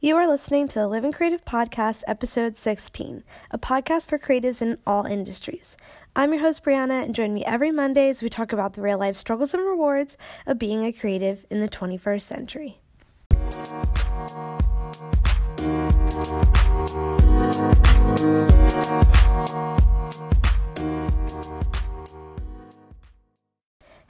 You 0.00 0.14
are 0.14 0.28
listening 0.28 0.68
to 0.68 0.78
the 0.78 0.86
Living 0.86 1.10
Creative 1.10 1.44
Podcast, 1.44 2.04
episode 2.06 2.56
16, 2.56 3.24
a 3.50 3.58
podcast 3.58 4.08
for 4.08 4.16
creatives 4.16 4.62
in 4.62 4.78
all 4.86 5.04
industries. 5.04 5.76
I'm 6.14 6.32
your 6.32 6.40
host, 6.40 6.62
Brianna, 6.62 7.04
and 7.04 7.12
join 7.12 7.34
me 7.34 7.44
every 7.44 7.72
Monday 7.72 8.08
as 8.08 8.22
we 8.22 8.28
talk 8.28 8.52
about 8.52 8.74
the 8.74 8.80
real 8.80 8.98
life 8.98 9.16
struggles 9.16 9.54
and 9.54 9.66
rewards 9.66 10.16
of 10.46 10.56
being 10.56 10.84
a 10.84 10.92
creative 10.92 11.44
in 11.50 11.58
the 11.58 11.68
21st 11.68 12.22
century. 12.22 12.78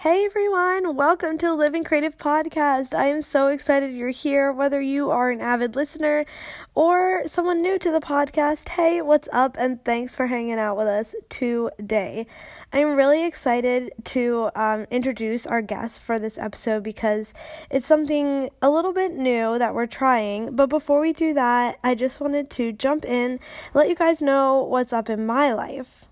Hey 0.03 0.25
everyone, 0.27 0.95
welcome 0.95 1.39
to 1.39 1.47
the 1.47 1.57
Living 1.57 1.83
Creative 1.83 2.17
Podcast. 2.17 2.95
I 2.95 3.07
am 3.07 3.21
so 3.21 3.49
excited 3.49 3.93
you're 3.93 4.11
here, 4.11 4.53
whether 4.53 4.81
you 4.81 5.11
are 5.11 5.33
an 5.33 5.41
avid 5.41 5.75
listener 5.75 6.25
or 6.77 7.27
someone 7.27 7.61
new 7.61 7.81
to 7.81 7.91
the 7.91 7.99
podcast. 7.99 8.69
Hey, 8.69 9.03
what's 9.03 9.29
up? 9.33 9.57
And 9.59 9.85
thanks 9.85 10.15
for 10.15 10.29
hanging 10.29 10.61
out 10.61 10.77
with 10.77 10.87
us 10.87 11.17
today. 11.29 12.29
I'm 12.73 12.95
really 12.95 13.27
excited 13.27 13.91
to 14.05 14.51
um, 14.55 14.87
introduce 14.93 15.49
our 15.49 15.63
guest 15.63 16.01
for 16.01 16.21
this 16.21 16.39
episode 16.39 16.85
because 16.85 17.35
it's 17.69 17.85
something 17.85 18.51
a 18.63 18.71
little 18.71 18.93
bit 18.93 19.15
new 19.15 19.59
that 19.59 19.75
we're 19.75 19.87
trying. 19.87 20.55
But 20.55 20.69
before 20.69 21.01
we 21.01 21.13
do 21.13 21.35
that, 21.35 21.81
I 21.83 21.97
just 21.97 22.21
wanted 22.21 22.51
to 22.51 22.71
jump 22.71 23.05
in, 23.05 23.41
let 23.75 23.89
you 23.89 23.97
guys 23.97 24.23
know 24.23 24.63
what's 24.63 24.93
up 24.93 25.11
in 25.11 25.27
my 25.27 25.53
life. 25.53 26.05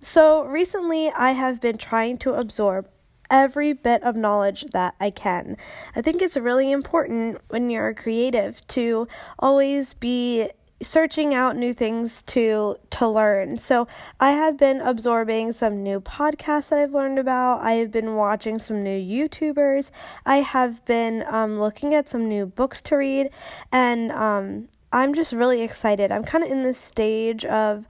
So, 0.00 0.44
recently 0.44 1.08
I 1.08 1.32
have 1.32 1.60
been 1.60 1.78
trying 1.78 2.18
to 2.18 2.34
absorb 2.34 2.86
every 3.30 3.72
bit 3.72 4.02
of 4.02 4.16
knowledge 4.16 4.64
that 4.72 4.94
I 5.00 5.10
can. 5.10 5.56
I 5.94 6.02
think 6.02 6.22
it's 6.22 6.36
really 6.36 6.70
important 6.70 7.38
when 7.48 7.70
you're 7.70 7.94
creative 7.94 8.66
to 8.68 9.08
always 9.38 9.94
be 9.94 10.50
searching 10.80 11.34
out 11.34 11.56
new 11.56 11.74
things 11.74 12.22
to 12.22 12.76
to 12.90 13.08
learn. 13.08 13.58
So 13.58 13.88
I 14.20 14.30
have 14.30 14.56
been 14.56 14.80
absorbing 14.80 15.52
some 15.52 15.82
new 15.82 16.00
podcasts 16.00 16.68
that 16.68 16.78
I've 16.78 16.94
learned 16.94 17.18
about. 17.18 17.60
I 17.62 17.72
have 17.72 17.90
been 17.90 18.14
watching 18.14 18.58
some 18.58 18.82
new 18.82 18.98
YouTubers. 18.98 19.90
I 20.24 20.36
have 20.36 20.84
been 20.84 21.24
um, 21.28 21.58
looking 21.58 21.94
at 21.94 22.08
some 22.08 22.28
new 22.28 22.46
books 22.46 22.80
to 22.82 22.96
read, 22.96 23.30
and 23.72 24.12
um, 24.12 24.68
I'm 24.92 25.14
just 25.14 25.32
really 25.32 25.62
excited. 25.62 26.12
I'm 26.12 26.24
kind 26.24 26.44
of 26.44 26.50
in 26.50 26.62
this 26.62 26.78
stage 26.78 27.44
of 27.44 27.88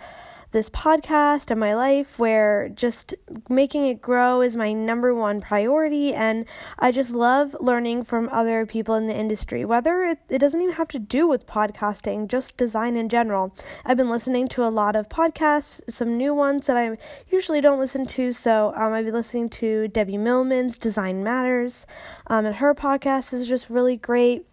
this 0.51 0.71
podcast 0.71 1.51
and 1.51 1.61
my 1.61 1.75
life 1.75 2.19
where 2.19 2.69
just 2.71 3.15
making 3.49 3.87
it 3.87 4.01
grow 4.01 4.41
is 4.41 4.57
my 4.57 4.73
number 4.73 5.15
one 5.15 5.41
priority. 5.41 6.15
And 6.15 6.47
I 6.79 6.91
just 6.91 7.13
love 7.13 7.55
learning 7.61 8.05
from 8.05 8.29
other 8.33 8.65
people 8.65 8.95
in 8.95 9.07
the 9.07 9.17
industry 9.17 9.65
whether 9.65 10.05
it, 10.05 10.19
it 10.29 10.39
doesn't 10.39 10.61
even 10.61 10.75
have 10.77 10.89
to 10.89 10.99
do 10.99 11.27
with 11.27 11.47
podcasting 11.47 12.29
just 12.29 12.57
design 12.57 12.97
in 12.97 13.09
general. 13.09 13.55
I've 13.85 13.97
been 13.97 14.11
listening 14.11 14.49
to 14.49 14.65
a 14.65 14.71
lot 14.71 14.97
of 14.97 15.09
podcasts 15.09 15.81
some 15.89 16.17
new 16.17 16.35
ones 16.35 16.67
that 16.67 16.77
I 16.77 16.97
usually 17.31 17.61
don't 17.61 17.79
listen 17.79 18.07
to. 18.07 18.33
So 18.33 18.73
um, 18.77 18.93
I've 18.93 19.05
been 19.05 19.15
listening 19.15 19.49
to 19.51 19.89
Debbie 19.89 20.19
Millman's 20.19 20.79
Design 20.79 21.23
Matters. 21.23 21.87
Um, 22.27 22.47
and 22.47 22.57
her 22.57 22.75
podcast 22.75 23.33
is 23.33 23.49
just 23.49 23.69
really 23.69 23.97
great 23.97 24.47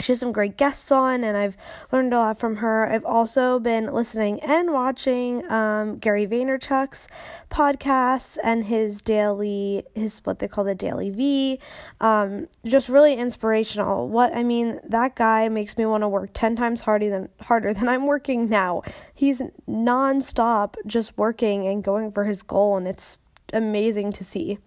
she 0.00 0.12
has 0.12 0.20
some 0.20 0.32
great 0.32 0.56
guests 0.56 0.90
on 0.90 1.22
and 1.24 1.36
i've 1.36 1.56
learned 1.92 2.12
a 2.12 2.18
lot 2.18 2.38
from 2.38 2.56
her. 2.56 2.90
I've 2.90 3.04
also 3.04 3.58
been 3.58 3.92
listening 3.92 4.40
and 4.40 4.72
watching 4.72 5.48
um, 5.50 5.98
gary 5.98 6.26
vaynerchuk's 6.26 7.08
podcasts 7.50 8.38
and 8.42 8.64
his 8.64 9.02
daily 9.02 9.84
his 9.94 10.20
what 10.24 10.38
they 10.38 10.48
call 10.48 10.64
the 10.64 10.74
DailyVee. 10.74 11.58
Um, 12.00 12.48
just 12.64 12.88
really 12.88 13.14
inspirational. 13.14 14.08
What 14.08 14.34
i 14.34 14.42
mean 14.42 14.80
that 14.84 15.16
guy 15.16 15.48
makes 15.48 15.76
me 15.76 15.86
want 15.86 16.02
to 16.02 16.08
work 16.08 16.30
10 16.32 16.56
times 16.56 16.82
harder 16.82 17.10
than 17.10 17.28
harder 17.42 17.74
than 17.74 17.88
i'm 17.88 18.06
working 18.06 18.48
now. 18.48 18.82
He's 19.12 19.42
nonstop 19.68 20.74
just 20.86 21.16
working 21.16 21.66
and 21.66 21.82
going 21.82 22.12
for 22.12 22.24
his 22.24 22.42
goal 22.42 22.76
and 22.76 22.88
it's 22.88 23.18
amazing 23.52 24.12
to 24.12 24.24
see 24.24 24.58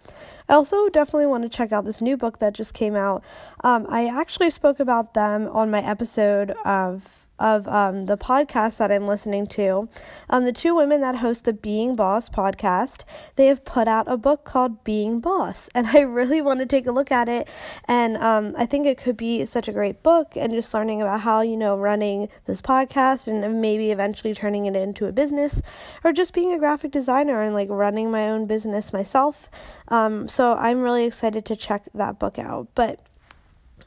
I 0.49 0.55
also 0.55 0.89
definitely 0.89 1.27
want 1.27 1.44
to 1.44 1.49
check 1.49 1.71
out 1.71 1.85
this 1.85 2.01
new 2.01 2.17
book 2.17 2.39
that 2.39 2.53
just 2.53 2.73
came 2.73 2.95
out. 2.95 3.23
Um, 3.63 3.85
I 3.89 4.07
actually 4.07 4.49
spoke 4.49 4.79
about 4.79 5.13
them 5.13 5.47
on 5.47 5.71
my 5.71 5.81
episode 5.81 6.51
of 6.66 7.22
of 7.39 7.67
um, 7.67 8.03
the 8.03 8.17
podcast 8.17 8.77
that 8.77 8.91
I'm 8.91 9.07
listening 9.07 9.47
to. 9.47 9.89
Um, 10.29 10.45
the 10.45 10.51
two 10.51 10.75
women 10.75 11.01
that 11.01 11.17
host 11.17 11.45
the 11.45 11.53
Being 11.53 11.95
Boss 11.95 12.29
podcast, 12.29 13.03
they 13.35 13.47
have 13.47 13.66
put 13.66 13.88
out 13.88 14.07
a 14.07 14.17
book 14.17 14.44
called 14.44 14.83
Being 14.83 15.19
Boss, 15.19 15.69
and 15.75 15.88
I 15.88 16.01
really 16.01 16.41
want 16.41 16.59
to 16.59 16.66
take 16.66 16.85
a 16.85 16.91
look 16.91 17.11
at 17.11 17.27
it. 17.27 17.47
And 17.85 18.17
um, 18.17 18.55
I 18.57 18.66
think 18.66 18.85
it 18.85 18.97
could 18.97 19.17
be 19.17 19.45
such 19.45 19.67
a 19.67 19.73
great 19.73 20.03
book, 20.03 20.33
and 20.35 20.53
just 20.53 20.73
learning 20.73 21.01
about 21.01 21.22
how 21.22 21.41
you 21.41 21.57
know 21.57 21.77
running 21.77 22.29
this 22.45 22.61
podcast 22.61 23.27
and 23.27 23.61
maybe 23.61 23.91
eventually 23.91 24.33
turning 24.33 24.66
it 24.66 24.75
into 24.75 25.07
a 25.07 25.11
business, 25.11 25.61
or 26.03 26.13
just 26.13 26.33
being 26.33 26.53
a 26.53 26.59
graphic 26.59 26.91
designer 26.91 27.41
and 27.41 27.53
like 27.53 27.69
running 27.69 28.11
my 28.11 28.29
own 28.29 28.45
business 28.45 28.93
myself. 28.93 29.49
Um, 29.88 30.27
so 30.27 30.55
I'm 30.55 30.81
really 30.81 31.05
excited 31.05 31.45
to 31.45 31.55
check 31.55 31.88
that 31.93 32.19
book 32.19 32.39
out, 32.39 32.67
but 32.75 32.99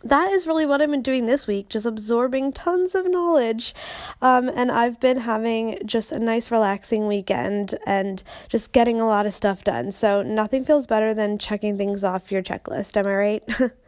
that 0.08 0.32
is 0.32 0.46
really 0.46 0.66
what 0.66 0.80
I've 0.80 0.90
been 0.90 1.02
doing 1.02 1.26
this 1.26 1.46
week, 1.46 1.68
just 1.68 1.86
absorbing 1.86 2.52
tons 2.52 2.94
of 2.94 3.10
knowledge. 3.10 3.74
Um, 4.22 4.48
and 4.48 4.70
I've 4.70 5.00
been 5.00 5.18
having 5.18 5.78
just 5.84 6.12
a 6.12 6.18
nice, 6.18 6.50
relaxing 6.50 7.06
weekend 7.06 7.74
and 7.86 8.22
just 8.48 8.72
getting 8.72 9.00
a 9.00 9.06
lot 9.06 9.26
of 9.26 9.34
stuff 9.34 9.64
done. 9.64 9.92
So 9.92 10.22
nothing 10.22 10.64
feels 10.64 10.86
better 10.86 11.14
than 11.14 11.38
checking 11.38 11.76
things 11.76 12.04
off 12.04 12.32
your 12.32 12.42
checklist. 12.42 12.96
Am 12.96 13.06
I 13.06 13.14
right? 13.14 13.42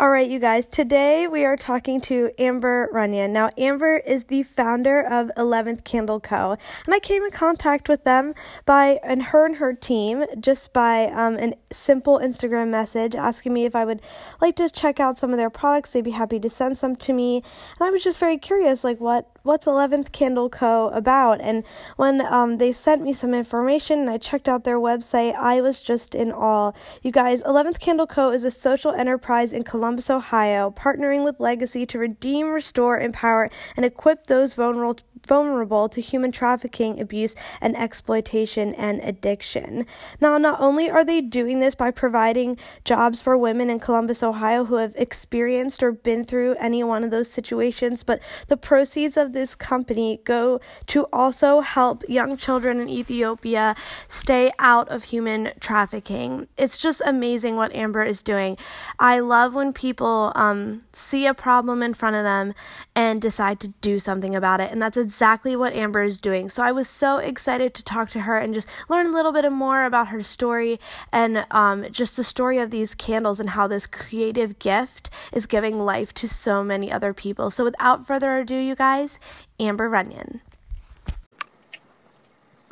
All 0.00 0.10
right, 0.10 0.28
you 0.28 0.40
guys, 0.40 0.66
today 0.66 1.28
we 1.28 1.44
are 1.44 1.56
talking 1.56 2.00
to 2.00 2.32
Amber 2.36 2.88
Runyon. 2.90 3.32
Now, 3.32 3.50
Amber 3.56 3.98
is 3.98 4.24
the 4.24 4.42
founder 4.42 5.00
of 5.00 5.30
11th 5.36 5.84
Candle 5.84 6.18
Co., 6.18 6.56
and 6.84 6.92
I 6.92 6.98
came 6.98 7.22
in 7.22 7.30
contact 7.30 7.88
with 7.88 8.02
them 8.02 8.34
by, 8.66 8.98
and 9.04 9.22
her 9.22 9.46
and 9.46 9.54
her 9.58 9.72
team, 9.72 10.24
just 10.40 10.72
by 10.72 11.04
um, 11.12 11.38
a 11.38 11.54
simple 11.74 12.18
Instagram 12.18 12.68
message 12.68 13.14
asking 13.14 13.52
me 13.52 13.64
if 13.64 13.74
I 13.76 13.84
would 13.84 14.00
like 14.40 14.56
to 14.56 14.68
check 14.70 15.00
out 15.00 15.18
some 15.18 15.30
of 15.30 15.36
their 15.36 15.50
products. 15.50 15.90
They'd 15.90 16.04
be 16.04 16.12
happy 16.12 16.40
to 16.40 16.50
send 16.50 16.78
some 16.78 16.96
to 16.96 17.12
me. 17.12 17.36
And 17.36 17.86
I 17.86 17.90
was 17.90 18.02
just 18.02 18.18
very 18.18 18.38
curious, 18.38 18.84
like, 18.84 19.00
what 19.00 19.30
what's 19.42 19.66
11th 19.66 20.10
Candle 20.12 20.48
Co. 20.48 20.88
about? 20.88 21.40
And 21.40 21.64
when 21.96 22.22
um, 22.22 22.56
they 22.56 22.72
sent 22.72 23.02
me 23.02 23.12
some 23.12 23.34
information 23.34 24.00
and 24.00 24.10
I 24.10 24.16
checked 24.16 24.48
out 24.48 24.64
their 24.64 24.78
website, 24.78 25.34
I 25.34 25.60
was 25.60 25.82
just 25.82 26.14
in 26.14 26.32
awe. 26.32 26.72
You 27.02 27.12
guys, 27.12 27.42
11th 27.42 27.78
Candle 27.78 28.06
Co. 28.06 28.30
is 28.30 28.44
a 28.44 28.50
social 28.50 28.92
enterprise 28.92 29.52
in 29.52 29.62
Columbus, 29.62 30.08
Ohio, 30.08 30.70
partnering 30.70 31.24
with 31.24 31.40
Legacy 31.40 31.84
to 31.86 31.98
redeem, 31.98 32.50
restore, 32.50 32.98
empower, 32.98 33.50
and 33.76 33.84
equip 33.84 34.26
those 34.26 34.54
vulnerable 34.54 34.98
vulnerable 35.26 35.88
to 35.88 36.00
human 36.00 36.32
trafficking, 36.32 37.00
abuse, 37.00 37.34
and 37.60 37.76
exploitation 37.76 38.74
and 38.74 39.00
addiction. 39.00 39.86
Now, 40.20 40.38
not 40.38 40.60
only 40.60 40.90
are 40.90 41.04
they 41.04 41.20
doing 41.20 41.60
this 41.64 41.74
by 41.74 41.90
providing 41.90 42.56
jobs 42.84 43.20
for 43.20 43.36
women 43.36 43.70
in 43.70 43.80
Columbus, 43.80 44.22
Ohio 44.22 44.66
who 44.66 44.76
have 44.76 44.94
experienced 44.96 45.82
or 45.82 45.92
been 45.92 46.24
through 46.24 46.54
any 46.60 46.84
one 46.84 47.02
of 47.02 47.10
those 47.10 47.30
situations, 47.30 48.02
but 48.02 48.20
the 48.48 48.56
proceeds 48.56 49.16
of 49.16 49.32
this 49.32 49.54
company 49.54 50.20
go 50.24 50.60
to 50.86 51.06
also 51.12 51.60
help 51.60 52.04
young 52.08 52.36
children 52.36 52.80
in 52.80 52.88
Ethiopia 52.88 53.74
stay 54.08 54.52
out 54.58 54.88
of 54.88 55.04
human 55.04 55.52
trafficking. 55.60 56.46
It's 56.56 56.78
just 56.78 57.00
amazing 57.04 57.56
what 57.56 57.74
Amber 57.74 58.02
is 58.02 58.22
doing. 58.22 58.56
I 58.98 59.20
love 59.20 59.54
when 59.54 59.72
people 59.72 60.32
um, 60.34 60.82
see 60.92 61.26
a 61.26 61.34
problem 61.34 61.82
in 61.82 61.94
front 61.94 62.16
of 62.16 62.24
them 62.24 62.54
and 62.94 63.20
decide 63.20 63.58
to 63.60 63.68
do 63.80 63.98
something 63.98 64.36
about 64.36 64.60
it, 64.60 64.70
and 64.70 64.80
that's 64.80 64.96
exactly 64.96 65.56
what 65.56 65.72
Amber 65.72 66.02
is 66.02 66.20
doing. 66.20 66.48
So 66.48 66.62
I 66.62 66.72
was 66.72 66.88
so 66.88 67.18
excited 67.18 67.74
to 67.74 67.82
talk 67.82 68.10
to 68.10 68.20
her 68.20 68.36
and 68.36 68.52
just 68.52 68.68
learn 68.88 69.06
a 69.06 69.10
little 69.10 69.32
bit 69.32 69.50
more 69.50 69.84
about 69.84 70.08
her 70.08 70.22
story 70.22 70.78
and 71.12 71.46
um, 71.54 71.86
just 71.92 72.16
the 72.16 72.24
story 72.24 72.58
of 72.58 72.70
these 72.70 72.96
candles 72.96 73.38
and 73.38 73.50
how 73.50 73.68
this 73.68 73.86
creative 73.86 74.58
gift 74.58 75.08
is 75.32 75.46
giving 75.46 75.78
life 75.78 76.12
to 76.14 76.28
so 76.28 76.64
many 76.64 76.90
other 76.90 77.14
people. 77.14 77.48
So 77.48 77.62
without 77.62 78.06
further 78.06 78.36
ado, 78.38 78.56
you 78.56 78.74
guys, 78.74 79.20
Amber 79.60 79.88
Runyon. 79.88 80.40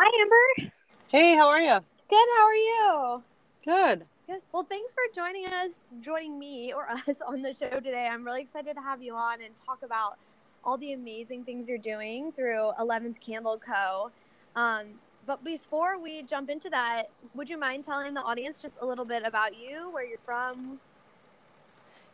Hi, 0.01 0.21
Amber. 0.21 0.73
Hey, 1.09 1.37
how 1.37 1.49
are 1.49 1.61
you? 1.61 1.79
Good. 2.11 2.29
How 2.37 2.45
are 2.45 2.55
you? 2.55 3.23
Good. 3.65 4.07
Good. 4.27 4.41
Well, 4.51 4.67
thanks 4.69 4.93
for 4.93 5.03
joining 5.15 5.47
us, 5.47 5.71
joining 6.01 6.37
me 6.37 6.73
or 6.73 6.91
us 6.91 7.17
on 7.25 7.41
the 7.41 7.55
show 7.55 7.71
today. 7.71 8.09
I'm 8.11 8.25
really 8.25 8.43
excited 8.43 8.75
to 8.75 8.83
have 8.83 9.01
you 9.01 9.15
on 9.15 9.41
and 9.43 9.55
talk 9.65 9.79
about 9.85 10.19
all 10.65 10.77
the 10.77 10.93
amazing 10.93 11.45
things 11.45 11.69
you're 11.69 11.79
doing 11.79 12.33
through 12.33 12.73
11th 12.81 13.21
Candle 13.21 13.61
Co. 13.65 14.11
Um, 14.57 14.87
but 15.27 15.45
before 15.45 15.99
we 15.99 16.23
jump 16.23 16.51
into 16.51 16.69
that, 16.71 17.05
would 17.35 17.49
you 17.49 17.59
mind 17.59 17.85
telling 17.85 18.15
the 18.15 18.23
audience 18.23 18.61
just 18.61 18.75
a 18.81 18.87
little 18.87 19.05
bit 19.05 19.23
about 19.25 19.57
you, 19.57 19.91
where 19.91 20.05
you're 20.05 20.19
from? 20.25 20.81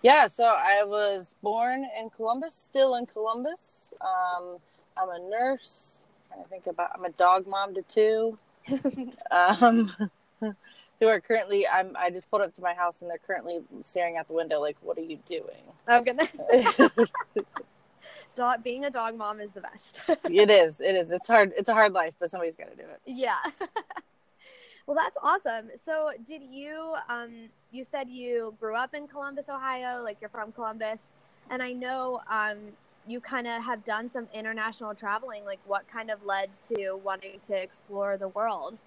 Yeah, 0.03 0.29
so 0.29 0.45
I 0.45 0.85
was 0.85 1.35
born 1.43 1.87
in 1.99 2.11
Columbus, 2.11 2.55
still 2.55 2.95
in 2.95 3.07
Columbus. 3.07 3.93
Um, 4.01 4.59
I'm 4.97 5.09
a 5.11 5.29
nurse. 5.29 6.07
I 6.33 6.43
think 6.49 6.67
about 6.67 6.91
I'm 6.95 7.05
a 7.05 7.11
dog 7.11 7.47
mom 7.47 7.75
to 7.75 7.83
two. 7.83 8.39
um, 9.31 9.93
who 11.01 11.07
are 11.07 11.21
currently 11.21 11.67
I'm 11.67 11.97
I 11.97 12.11
just 12.11 12.31
pulled 12.31 12.43
up 12.43 12.53
to 12.55 12.63
my 12.63 12.75
house 12.75 13.03
and 13.03 13.11
they're 13.11 13.19
currently 13.19 13.61
staring 13.81 14.17
out 14.17 14.29
the 14.29 14.35
window 14.35 14.61
like 14.61 14.77
what 14.83 14.99
are 14.99 15.03
you 15.03 15.19
doing? 15.27 15.63
Oh 15.87 16.03
goodness. 16.03 16.29
dog 18.39 18.63
being 18.63 18.85
a 18.85 18.91
dog 18.91 19.17
mom 19.17 19.41
is 19.41 19.51
the 19.53 19.61
best. 19.61 20.01
it 20.25 20.51
is. 20.51 20.81
It 20.81 20.95
is. 20.95 21.11
It's 21.13 21.27
hard. 21.27 21.53
It's 21.59 21.69
a 21.69 21.75
hard 21.75 21.93
life, 21.93 22.15
but 22.19 22.31
somebody's 22.31 22.57
got 22.57 22.71
to 22.71 22.77
do 22.77 22.83
it. 22.83 23.01
Yeah. 23.05 23.37
well, 24.87 24.97
that's 24.97 25.19
awesome. 25.23 25.71
So, 25.85 26.13
did 26.25 26.43
you 26.43 26.95
um 27.09 27.49
you 27.73 27.85
said 27.85 28.09
you 28.09 28.55
grew 28.61 28.77
up 28.77 28.95
in 28.95 29.09
Columbus, 29.09 29.49
Ohio, 29.49 30.03
like 30.03 30.19
you're 30.21 30.31
from 30.31 30.53
Columbus, 30.53 31.01
and 31.51 31.63
I 31.63 31.73
know 31.73 32.21
um 32.31 32.59
you 33.07 33.21
kind 33.21 33.47
of 33.47 33.63
have 33.65 33.85
done 33.85 34.09
some 34.09 34.29
international 34.33 34.95
traveling. 34.95 35.45
Like, 35.45 35.61
what 35.67 35.89
kind 35.91 36.11
of 36.11 36.25
led 36.25 36.51
to 36.69 36.95
wanting 37.03 37.41
to 37.49 37.55
explore 37.55 38.19
the 38.19 38.29
world? 38.29 38.79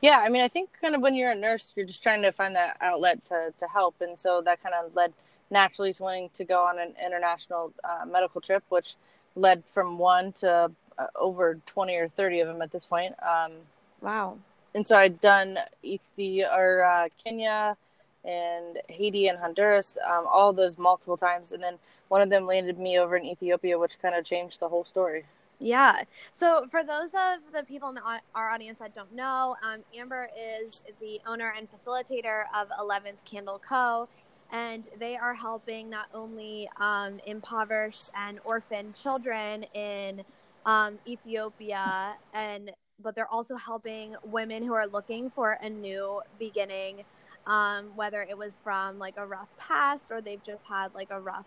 Yeah, 0.00 0.22
I 0.24 0.30
mean, 0.30 0.40
I 0.40 0.48
think 0.48 0.70
kind 0.80 0.94
of 0.94 1.02
when 1.02 1.14
you're 1.14 1.30
a 1.30 1.34
nurse, 1.36 1.74
you're 1.76 1.86
just 1.86 2.02
trying 2.02 2.22
to 2.22 2.32
find 2.32 2.56
that 2.56 2.76
outlet 2.80 3.24
to 3.26 3.54
to 3.56 3.66
help, 3.68 3.96
and 4.00 4.18
so 4.18 4.42
that 4.42 4.62
kind 4.62 4.74
of 4.74 4.96
led 4.96 5.12
naturally 5.50 5.92
to 5.94 6.02
wanting 6.02 6.30
to 6.34 6.44
go 6.44 6.64
on 6.64 6.78
an 6.78 6.94
international 7.04 7.72
uh, 7.84 8.04
medical 8.06 8.40
trip, 8.40 8.62
which 8.68 8.96
led 9.34 9.64
from 9.66 9.98
one 9.98 10.32
to 10.32 10.70
uh, 10.98 11.06
over 11.16 11.58
20 11.66 11.94
or 11.96 12.08
30 12.08 12.40
of 12.40 12.48
them 12.48 12.62
at 12.62 12.70
this 12.70 12.86
point. 12.86 13.14
Um, 13.22 13.52
wow. 14.00 14.38
And 14.74 14.86
so 14.86 14.96
I'd 14.96 15.20
done 15.20 15.58
Ethiopia 15.84 16.50
or 16.54 16.84
uh, 16.84 17.08
Kenya 17.22 17.76
and 18.24 18.78
Haiti 18.88 19.28
and 19.28 19.38
Honduras, 19.38 19.96
um, 20.06 20.26
all 20.30 20.52
those 20.52 20.78
multiple 20.78 21.16
times, 21.16 21.52
and 21.52 21.62
then 21.62 21.78
one 22.08 22.20
of 22.20 22.28
them 22.28 22.46
landed 22.46 22.78
me 22.78 22.98
over 22.98 23.16
in 23.16 23.24
Ethiopia, 23.24 23.78
which 23.78 23.98
kind 24.00 24.14
of 24.14 24.24
changed 24.24 24.60
the 24.60 24.68
whole 24.68 24.84
story. 24.84 25.24
Yeah. 25.58 26.02
So, 26.32 26.66
for 26.70 26.82
those 26.82 27.10
of 27.10 27.52
the 27.52 27.64
people 27.66 27.90
in 27.90 27.94
the, 27.94 28.02
our 28.34 28.50
audience 28.50 28.78
that 28.78 28.94
don't 28.94 29.14
know, 29.14 29.56
um, 29.62 29.82
Amber 29.96 30.30
is 30.38 30.82
the 31.00 31.20
owner 31.26 31.52
and 31.56 31.68
facilitator 31.70 32.44
of 32.54 32.68
11th 32.80 33.24
Candle 33.24 33.60
Co 33.66 34.08
and 34.52 34.88
they 34.98 35.16
are 35.16 35.34
helping 35.34 35.88
not 35.90 36.06
only 36.14 36.68
um, 36.80 37.20
impoverished 37.26 38.10
and 38.16 38.40
orphaned 38.44 38.94
children 38.94 39.64
in 39.74 40.22
um, 40.66 40.98
Ethiopia, 41.06 42.14
and 42.34 42.70
but 43.02 43.14
they're 43.14 43.28
also 43.28 43.56
helping 43.56 44.14
women 44.24 44.62
who 44.62 44.74
are 44.74 44.86
looking 44.86 45.30
for 45.30 45.56
a 45.62 45.70
new 45.70 46.20
beginning, 46.38 47.02
um, 47.46 47.92
whether 47.96 48.22
it 48.22 48.36
was 48.36 48.58
from 48.62 48.98
like 48.98 49.14
a 49.16 49.26
rough 49.26 49.48
past 49.58 50.06
or 50.10 50.20
they've 50.20 50.42
just 50.44 50.64
had 50.68 50.94
like 50.94 51.08
a 51.10 51.20
rough. 51.20 51.46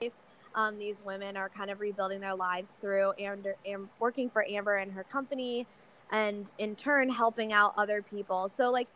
Life. 0.00 0.12
Um, 0.54 0.78
these 0.78 1.02
women 1.02 1.36
are 1.36 1.48
kind 1.48 1.70
of 1.70 1.80
rebuilding 1.80 2.20
their 2.20 2.34
lives 2.34 2.72
through 2.80 3.12
and, 3.12 3.46
and 3.64 3.88
working 3.98 4.30
for 4.30 4.44
Amber 4.48 4.76
and 4.76 4.92
her 4.92 5.04
company, 5.04 5.66
and 6.12 6.50
in 6.58 6.76
turn 6.76 7.08
helping 7.08 7.52
out 7.52 7.72
other 7.76 8.02
people. 8.02 8.48
So 8.48 8.70
like 8.70 8.88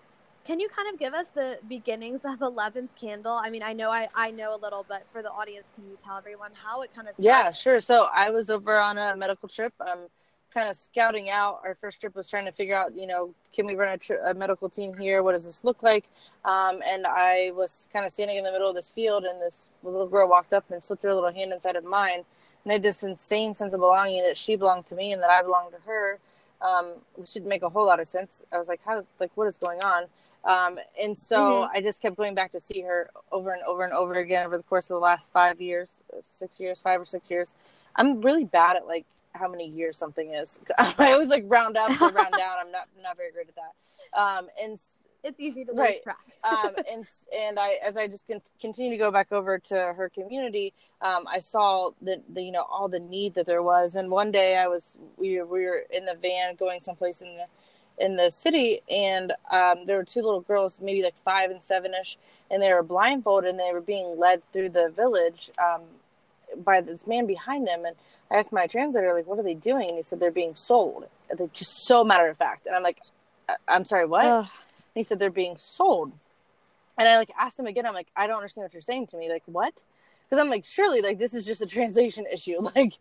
can 0.51 0.59
you 0.59 0.69
kind 0.69 0.93
of 0.93 0.99
give 0.99 1.15
us 1.15 1.29
the 1.29 1.61
beginnings 1.69 2.23
of 2.25 2.41
11th 2.41 2.89
Candle? 3.01 3.41
I 3.41 3.51
mean, 3.51 3.63
I 3.63 3.73
know 3.73 3.89
I, 3.89 4.09
I 4.17 4.33
know 4.33 4.53
a 4.53 4.59
little, 4.59 4.85
but 4.89 5.05
for 5.13 5.23
the 5.23 5.31
audience, 5.31 5.69
can 5.77 5.85
you 5.85 5.97
tell 6.05 6.19
everyone 6.19 6.51
how 6.61 6.83
it 6.83 6.93
kind 6.93 7.07
of 7.07 7.15
started? 7.15 7.25
Yeah, 7.25 7.53
sure. 7.53 7.81
So 7.81 8.09
I 8.13 8.31
was 8.31 8.51
over 8.51 8.77
on 8.77 8.99
a 8.99 9.15
medical 9.15 9.49
trip. 9.49 9.73
Um, 9.81 10.09
kind 10.53 10.69
of 10.69 10.75
scouting 10.75 11.31
out. 11.31 11.61
Our 11.65 11.77
first 11.77 12.01
trip 12.01 12.17
was 12.17 12.27
trying 12.27 12.47
to 12.47 12.51
figure 12.51 12.75
out, 12.75 12.97
you 12.97 13.07
know, 13.07 13.33
can 13.53 13.65
we 13.65 13.77
run 13.77 13.91
a, 13.91 13.99
tri- 13.99 14.19
a 14.27 14.35
medical 14.35 14.69
team 14.69 14.93
here? 14.99 15.23
What 15.23 15.35
does 15.35 15.47
this 15.47 15.63
look 15.63 15.85
like? 15.85 16.09
Um, 16.45 16.83
and 16.85 17.07
I 17.07 17.53
was 17.55 17.87
kind 17.93 18.05
of 18.05 18.11
standing 18.11 18.37
in 18.37 18.43
the 18.43 18.51
middle 18.51 18.69
of 18.69 18.75
this 18.75 18.91
field, 18.91 19.23
and 19.23 19.41
this 19.41 19.71
little 19.85 20.09
girl 20.09 20.29
walked 20.29 20.53
up 20.53 20.69
and 20.73 20.83
slipped 20.83 21.05
her 21.05 21.15
little 21.15 21.33
hand 21.33 21.53
inside 21.53 21.77
of 21.77 21.85
mine. 21.85 22.25
And 22.65 22.71
I 22.71 22.73
had 22.73 22.83
this 22.83 23.05
insane 23.05 23.55
sense 23.55 23.73
of 23.73 23.79
belonging 23.79 24.25
that 24.25 24.37
she 24.37 24.57
belonged 24.57 24.87
to 24.87 24.97
me 24.97 25.13
and 25.13 25.23
that 25.23 25.31
I 25.31 25.43
belonged 25.43 25.75
to 25.75 25.81
her, 25.87 26.19
um, 26.61 26.95
which 27.15 27.35
didn't 27.35 27.49
make 27.49 27.63
a 27.63 27.69
whole 27.69 27.87
lot 27.87 28.01
of 28.01 28.09
sense. 28.09 28.45
I 28.53 28.59
was 28.59 28.67
like, 28.67 28.81
how, 28.85 29.01
like, 29.21 29.31
what 29.37 29.47
is 29.47 29.57
going 29.57 29.81
on? 29.83 30.07
Um, 30.45 30.79
and 31.01 31.17
so 31.17 31.39
mm-hmm. 31.39 31.77
I 31.77 31.81
just 31.83 32.01
kept 32.01 32.17
going 32.17 32.35
back 32.35 32.53
to 32.53 32.61
see 32.61 32.81
her 32.83 33.11
over 33.31 33.53
and 33.53 33.63
over 33.65 33.85
and 33.85 33.93
over 33.93 34.15
again 34.15 34.47
over 34.47 34.57
the 34.57 34.63
course 34.63 34.91
of 34.91 34.95
the 34.95 35.01
last 35.01 35.31
five 35.33 35.61
years, 35.61 36.03
six 36.21 36.59
years, 36.59 36.81
five 36.81 37.01
or 37.01 37.05
six 37.05 37.31
years. 37.31 37.55
I'm 37.97 38.21
really 38.23 38.45
bad 38.45 38.77
at 38.77 38.87
like 38.87 39.05
how 39.33 39.49
many 39.49 39.67
years 39.67 39.97
something 39.97 40.33
is. 40.33 40.59
I 40.79 41.13
always 41.13 41.29
like 41.29 41.45
round 41.47 41.77
up 41.77 41.91
or 42.01 42.09
round 42.09 42.35
down. 42.37 42.57
I'm 42.59 42.73
not 42.73 42.89
not 43.03 43.17
very 43.17 43.33
good 43.33 43.49
at 43.49 43.55
that. 43.57 44.19
Um, 44.19 44.49
and 44.61 44.79
it's 45.23 45.39
easy 45.39 45.65
to 45.65 45.73
lose 45.73 45.79
right. 45.79 46.03
track. 46.03 46.19
um, 46.45 46.75
and 46.91 47.05
and 47.37 47.59
I 47.59 47.79
as 47.85 47.97
I 47.97 48.07
just 48.07 48.27
con- 48.27 48.41
continue 48.61 48.91
to 48.91 48.97
go 48.97 49.11
back 49.11 49.33
over 49.33 49.59
to 49.59 49.75
her 49.75 50.09
community, 50.09 50.73
um, 51.03 51.27
I 51.31 51.39
saw 51.39 51.91
that 52.03 52.23
the 52.33 52.43
you 52.43 52.53
know 52.53 52.63
all 52.63 52.89
the 52.89 53.01
need 53.01 53.35
that 53.35 53.47
there 53.47 53.63
was. 53.63 53.97
And 53.97 54.11
one 54.11 54.33
day 54.33 54.57
I 54.57 54.67
was 54.69 54.97
we 55.17 55.43
we 55.43 55.65
were 55.65 55.85
in 55.91 56.07
the 56.07 56.15
van 56.15 56.55
going 56.55 56.81
someplace 56.81 57.23
in 57.23 57.37
the 57.37 57.45
in 58.01 58.17
the 58.17 58.31
city, 58.31 58.81
and 58.91 59.33
um, 59.51 59.87
there 59.87 59.97
were 59.97 60.05
two 60.05 60.23
little 60.23 60.41
girls, 60.41 60.81
maybe 60.81 61.03
like 61.03 61.17
five 61.19 61.51
and 61.51 61.63
seven 61.63 61.93
ish, 62.01 62.17
and 62.51 62.63
they 62.63 62.73
were 62.73 62.83
blindfolded 62.83 63.51
and 63.51 63.59
they 63.59 63.73
were 63.73 63.81
being 63.81 64.19
led 64.19 64.43
through 64.53 64.71
the 64.71 64.91
village 64.97 65.51
um, 65.59 65.83
by 66.65 66.81
this 66.81 67.07
man 67.07 67.27
behind 67.27 67.67
them. 67.67 67.85
And 67.85 67.97
I 68.31 68.37
asked 68.37 68.53
my 68.53 68.67
translator, 68.67 69.15
like, 69.15 69.27
what 69.27 69.39
are 69.39 69.43
they 69.43 69.55
doing? 69.55 69.89
And 69.89 69.97
he 69.97 70.03
said 70.03 70.21
they're 70.21 70.31
being 70.31 70.55
sold. 70.55 71.07
Like, 71.39 71.53
just 71.53 71.87
so 71.87 72.03
matter 72.03 72.29
of 72.29 72.37
fact. 72.37 72.67
And 72.67 72.75
I'm 72.75 72.83
like, 72.83 73.01
I'm 73.69 73.85
sorry, 73.85 74.07
what? 74.07 74.25
And 74.45 74.49
he 74.95 75.05
said 75.05 75.19
they're 75.19 75.31
being 75.31 75.57
sold. 75.57 76.13
And 76.99 77.09
I 77.09 77.17
like 77.17 77.31
asked 77.39 77.59
him 77.59 77.67
again. 77.67 77.87
I'm 77.87 77.95
like, 77.95 78.09
I 78.17 78.27
don't 78.27 78.37
understand 78.37 78.65
what 78.65 78.73
you're 78.73 78.83
saying 78.83 79.09
to 79.09 79.17
me. 79.17 79.31
Like, 79.31 79.43
what? 79.47 79.73
Because 80.29 80.43
I'm 80.43 80.51
like, 80.51 80.65
surely, 80.65 81.01
like, 81.01 81.19
this 81.19 81.35
is 81.35 81.45
just 81.47 81.63
a 81.63 81.67
translation 81.67 82.27
issue. 82.33 82.59
Like, 82.77 82.95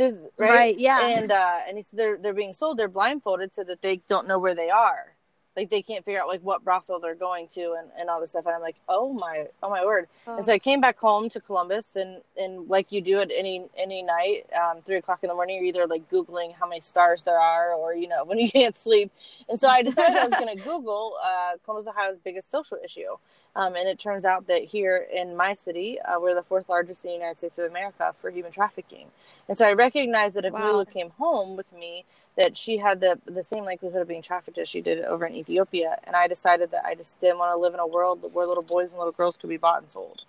this 0.00 0.18
right? 0.38 0.50
right 0.50 0.78
yeah. 0.78 1.06
And 1.06 1.30
uh 1.30 1.58
and 1.68 1.76
he 1.76 1.82
said 1.82 1.98
they're 1.98 2.16
they're 2.16 2.34
being 2.34 2.52
sold 2.52 2.78
they're 2.78 2.88
blindfolded 2.88 3.52
so 3.52 3.64
that 3.64 3.82
they 3.82 3.98
don't 4.08 4.26
know 4.26 4.38
where 4.38 4.54
they 4.54 4.70
are. 4.70 5.14
Like 5.56 5.68
they 5.68 5.82
can't 5.82 6.04
figure 6.04 6.20
out 6.22 6.28
like 6.28 6.40
what 6.42 6.64
brothel 6.64 7.00
they're 7.00 7.14
going 7.14 7.48
to 7.48 7.76
and, 7.78 7.90
and 7.98 8.08
all 8.08 8.20
this 8.20 8.30
stuff. 8.30 8.46
And 8.46 8.54
i'm 8.54 8.62
like 8.62 8.76
oh 8.88 9.12
my 9.12 9.46
oh 9.62 9.68
my 9.68 9.84
word. 9.84 10.08
Oh. 10.26 10.36
and 10.36 10.44
so 10.44 10.52
i 10.52 10.58
came 10.58 10.80
back 10.80 10.98
home 10.98 11.28
to 11.30 11.40
columbus 11.40 11.96
and 11.96 12.22
and 12.36 12.68
like 12.68 12.90
you 12.92 13.00
do 13.00 13.18
it 13.18 13.30
any 13.34 13.66
any 13.76 14.02
night 14.02 14.46
um 14.58 14.80
three 14.80 14.96
o'clock 14.96 15.20
in 15.22 15.28
the 15.28 15.34
morning 15.34 15.56
you're 15.56 15.66
either 15.66 15.86
like 15.86 16.08
googling 16.10 16.54
how 16.54 16.66
many 16.66 16.80
stars 16.80 17.24
there 17.24 17.38
are 17.38 17.74
or 17.74 17.94
you 17.94 18.08
know 18.08 18.24
when 18.28 18.38
you 18.38 18.50
can't 18.50 18.76
sleep. 18.76 19.12
And 19.48 19.58
so 19.60 19.68
i 19.68 19.82
decided 19.82 20.16
i 20.16 20.24
was 20.24 20.34
going 20.34 20.56
to 20.56 20.62
google 20.62 21.16
uh 21.22 21.56
columbus 21.64 21.86
ohio's 21.86 22.16
biggest 22.18 22.50
social 22.50 22.78
issue 22.82 23.16
um, 23.56 23.74
and 23.74 23.88
it 23.88 23.98
turns 23.98 24.24
out 24.24 24.46
that 24.46 24.64
here 24.64 25.06
in 25.12 25.36
my 25.36 25.52
city, 25.52 25.98
uh, 26.00 26.20
we're 26.20 26.34
the 26.34 26.42
fourth 26.42 26.68
largest 26.68 27.04
in 27.04 27.10
the 27.10 27.16
United 27.16 27.38
States 27.38 27.58
of 27.58 27.70
America 27.70 28.14
for 28.18 28.30
human 28.30 28.52
trafficking. 28.52 29.08
And 29.48 29.58
so 29.58 29.66
I 29.66 29.72
recognized 29.72 30.36
that 30.36 30.44
if 30.44 30.52
wow. 30.52 30.70
Lula 30.70 30.86
came 30.86 31.10
home 31.10 31.56
with 31.56 31.72
me, 31.72 32.04
that 32.36 32.56
she 32.56 32.78
had 32.78 33.00
the 33.00 33.18
the 33.26 33.42
same 33.42 33.64
likelihood 33.64 34.00
of 34.00 34.08
being 34.08 34.22
trafficked 34.22 34.56
as 34.56 34.68
she 34.68 34.80
did 34.80 35.04
over 35.04 35.26
in 35.26 35.34
Ethiopia. 35.34 35.98
And 36.04 36.14
I 36.14 36.28
decided 36.28 36.70
that 36.70 36.84
I 36.86 36.94
just 36.94 37.20
didn't 37.20 37.38
want 37.38 37.52
to 37.52 37.60
live 37.60 37.74
in 37.74 37.80
a 37.80 37.86
world 37.86 38.24
where 38.32 38.46
little 38.46 38.62
boys 38.62 38.92
and 38.92 38.98
little 38.98 39.12
girls 39.12 39.36
could 39.36 39.50
be 39.50 39.56
bought 39.56 39.82
and 39.82 39.90
sold. 39.90 40.22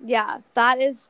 Yeah, 0.00 0.38
that 0.54 0.80
is. 0.80 1.02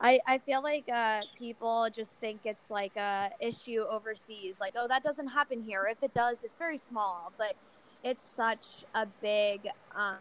I, 0.00 0.20
I 0.28 0.38
feel 0.38 0.62
like 0.62 0.88
uh, 0.92 1.22
people 1.36 1.88
just 1.92 2.14
think 2.20 2.40
it's 2.44 2.70
like 2.70 2.94
a 2.96 3.30
issue 3.40 3.84
overseas. 3.90 4.54
Like, 4.60 4.74
oh, 4.76 4.86
that 4.86 5.02
doesn't 5.02 5.26
happen 5.26 5.60
here. 5.60 5.88
If 5.90 6.02
it 6.04 6.14
does, 6.14 6.36
it's 6.44 6.54
very 6.54 6.78
small. 6.78 7.32
But 7.36 7.56
it's 8.04 8.26
such 8.36 8.84
a 8.94 9.06
big 9.20 9.68
um, 9.96 10.16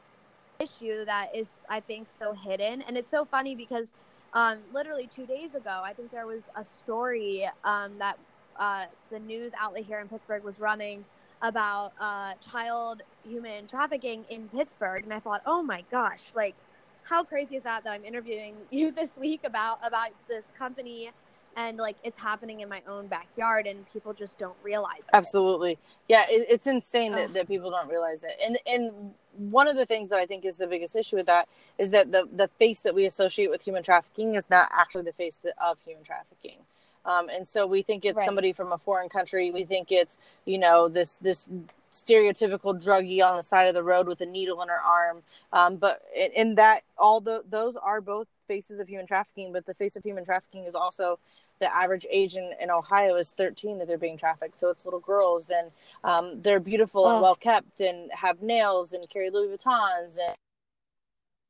issue 0.59 1.05
that 1.05 1.35
is, 1.35 1.59
I 1.69 1.79
think, 1.79 2.07
so 2.07 2.33
hidden. 2.33 2.81
And 2.81 2.97
it's 2.97 3.11
so 3.11 3.25
funny 3.25 3.55
because 3.55 3.87
um, 4.33 4.59
literally 4.73 5.09
two 5.13 5.25
days 5.25 5.55
ago, 5.55 5.81
I 5.83 5.93
think 5.93 6.11
there 6.11 6.27
was 6.27 6.43
a 6.55 6.63
story 6.63 7.47
um, 7.63 7.97
that 7.99 8.17
uh, 8.57 8.85
the 9.11 9.19
news 9.19 9.51
outlet 9.59 9.85
here 9.85 9.99
in 9.99 10.07
Pittsburgh 10.07 10.43
was 10.43 10.59
running 10.59 11.05
about 11.41 11.93
uh, 11.99 12.33
child 12.51 13.03
human 13.27 13.67
trafficking 13.67 14.25
in 14.29 14.49
Pittsburgh, 14.49 15.03
and 15.03 15.13
I 15.13 15.19
thought, 15.19 15.41
oh 15.45 15.61
my 15.61 15.83
gosh, 15.91 16.23
like 16.35 16.55
how 17.03 17.23
crazy 17.23 17.55
is 17.55 17.63
that 17.63 17.83
that 17.83 17.91
I'm 17.91 18.03
interviewing 18.03 18.55
you 18.71 18.91
this 18.91 19.17
week 19.17 19.41
about 19.43 19.79
about 19.83 20.09
this 20.27 20.47
company 20.57 21.11
and 21.57 21.77
like 21.77 21.97
it's 22.03 22.19
happening 22.19 22.61
in 22.61 22.69
my 22.69 22.81
own 22.87 23.07
backyard 23.07 23.65
and 23.65 23.91
people 23.91 24.13
just 24.13 24.37
don't 24.37 24.55
realize 24.63 24.99
it. 24.99 25.09
absolutely. 25.13 25.77
Yeah 26.07 26.23
it, 26.29 26.45
it's 26.49 26.67
insane 26.67 27.11
that, 27.13 27.33
that 27.33 27.47
people 27.47 27.69
don't 27.69 27.89
realize 27.89 28.23
it. 28.23 28.39
And 28.45 28.57
and 28.65 29.13
one 29.51 29.67
of 29.67 29.75
the 29.75 29.85
things 29.85 30.09
that 30.09 30.17
i 30.17 30.25
think 30.25 30.45
is 30.45 30.57
the 30.57 30.65
biggest 30.65 30.95
issue 30.95 31.15
with 31.15 31.25
that 31.25 31.47
is 31.77 31.91
that 31.91 32.11
the 32.11 32.27
the 32.31 32.47
face 32.59 32.81
that 32.81 32.95
we 32.95 33.05
associate 33.05 33.49
with 33.49 33.61
human 33.61 33.83
trafficking 33.83 34.35
is 34.35 34.45
not 34.49 34.69
actually 34.71 35.03
the 35.03 35.13
face 35.13 35.41
of 35.57 35.79
human 35.85 36.03
trafficking. 36.03 36.59
Um, 37.05 37.29
and 37.29 37.47
so 37.47 37.65
we 37.65 37.81
think 37.81 38.03
it's 38.03 38.17
right. 38.17 38.25
somebody 38.25 38.51
from 38.51 38.73
a 38.73 38.77
foreign 38.77 39.07
country. 39.09 39.49
We 39.49 39.65
think 39.65 39.91
it's 39.91 40.17
you 40.45 40.59
know 40.59 40.87
this 40.87 41.17
this 41.17 41.49
stereotypical 41.91 42.83
druggie 42.83 43.25
on 43.25 43.37
the 43.37 43.43
side 43.43 43.67
of 43.67 43.73
the 43.73 43.81
road 43.81 44.07
with 44.07 44.21
a 44.21 44.25
needle 44.25 44.61
in 44.61 44.67
her 44.67 44.79
arm. 44.79 45.23
Um, 45.53 45.77
but 45.77 46.01
in, 46.15 46.31
in 46.31 46.55
that 46.55 46.81
all 46.97 47.21
the, 47.21 47.43
those 47.49 47.75
are 47.77 48.01
both 48.01 48.27
faces 48.47 48.79
of 48.79 48.87
human 48.87 49.05
trafficking 49.05 49.51
but 49.51 49.65
the 49.65 49.73
face 49.73 49.95
of 49.95 50.03
human 50.03 50.23
trafficking 50.23 50.63
is 50.63 50.75
also 50.75 51.19
the 51.59 51.75
average 51.75 52.05
age 52.09 52.35
in, 52.35 52.53
in 52.61 52.69
Ohio 52.69 53.15
is 53.15 53.31
13 53.31 53.79
that 53.79 53.87
they're 53.87 53.97
being 53.97 54.17
trafficked. 54.17 54.57
So 54.57 54.69
it's 54.69 54.85
little 54.85 54.99
girls, 54.99 55.49
and 55.49 55.71
um, 56.03 56.41
they're 56.41 56.59
beautiful 56.59 57.05
oh. 57.05 57.13
and 57.13 57.21
well 57.21 57.35
kept, 57.35 57.79
and 57.79 58.11
have 58.13 58.41
nails 58.41 58.93
and 58.93 59.09
carry 59.09 59.29
Louis 59.29 59.55
Vuittons, 59.55 60.17
and 60.17 60.35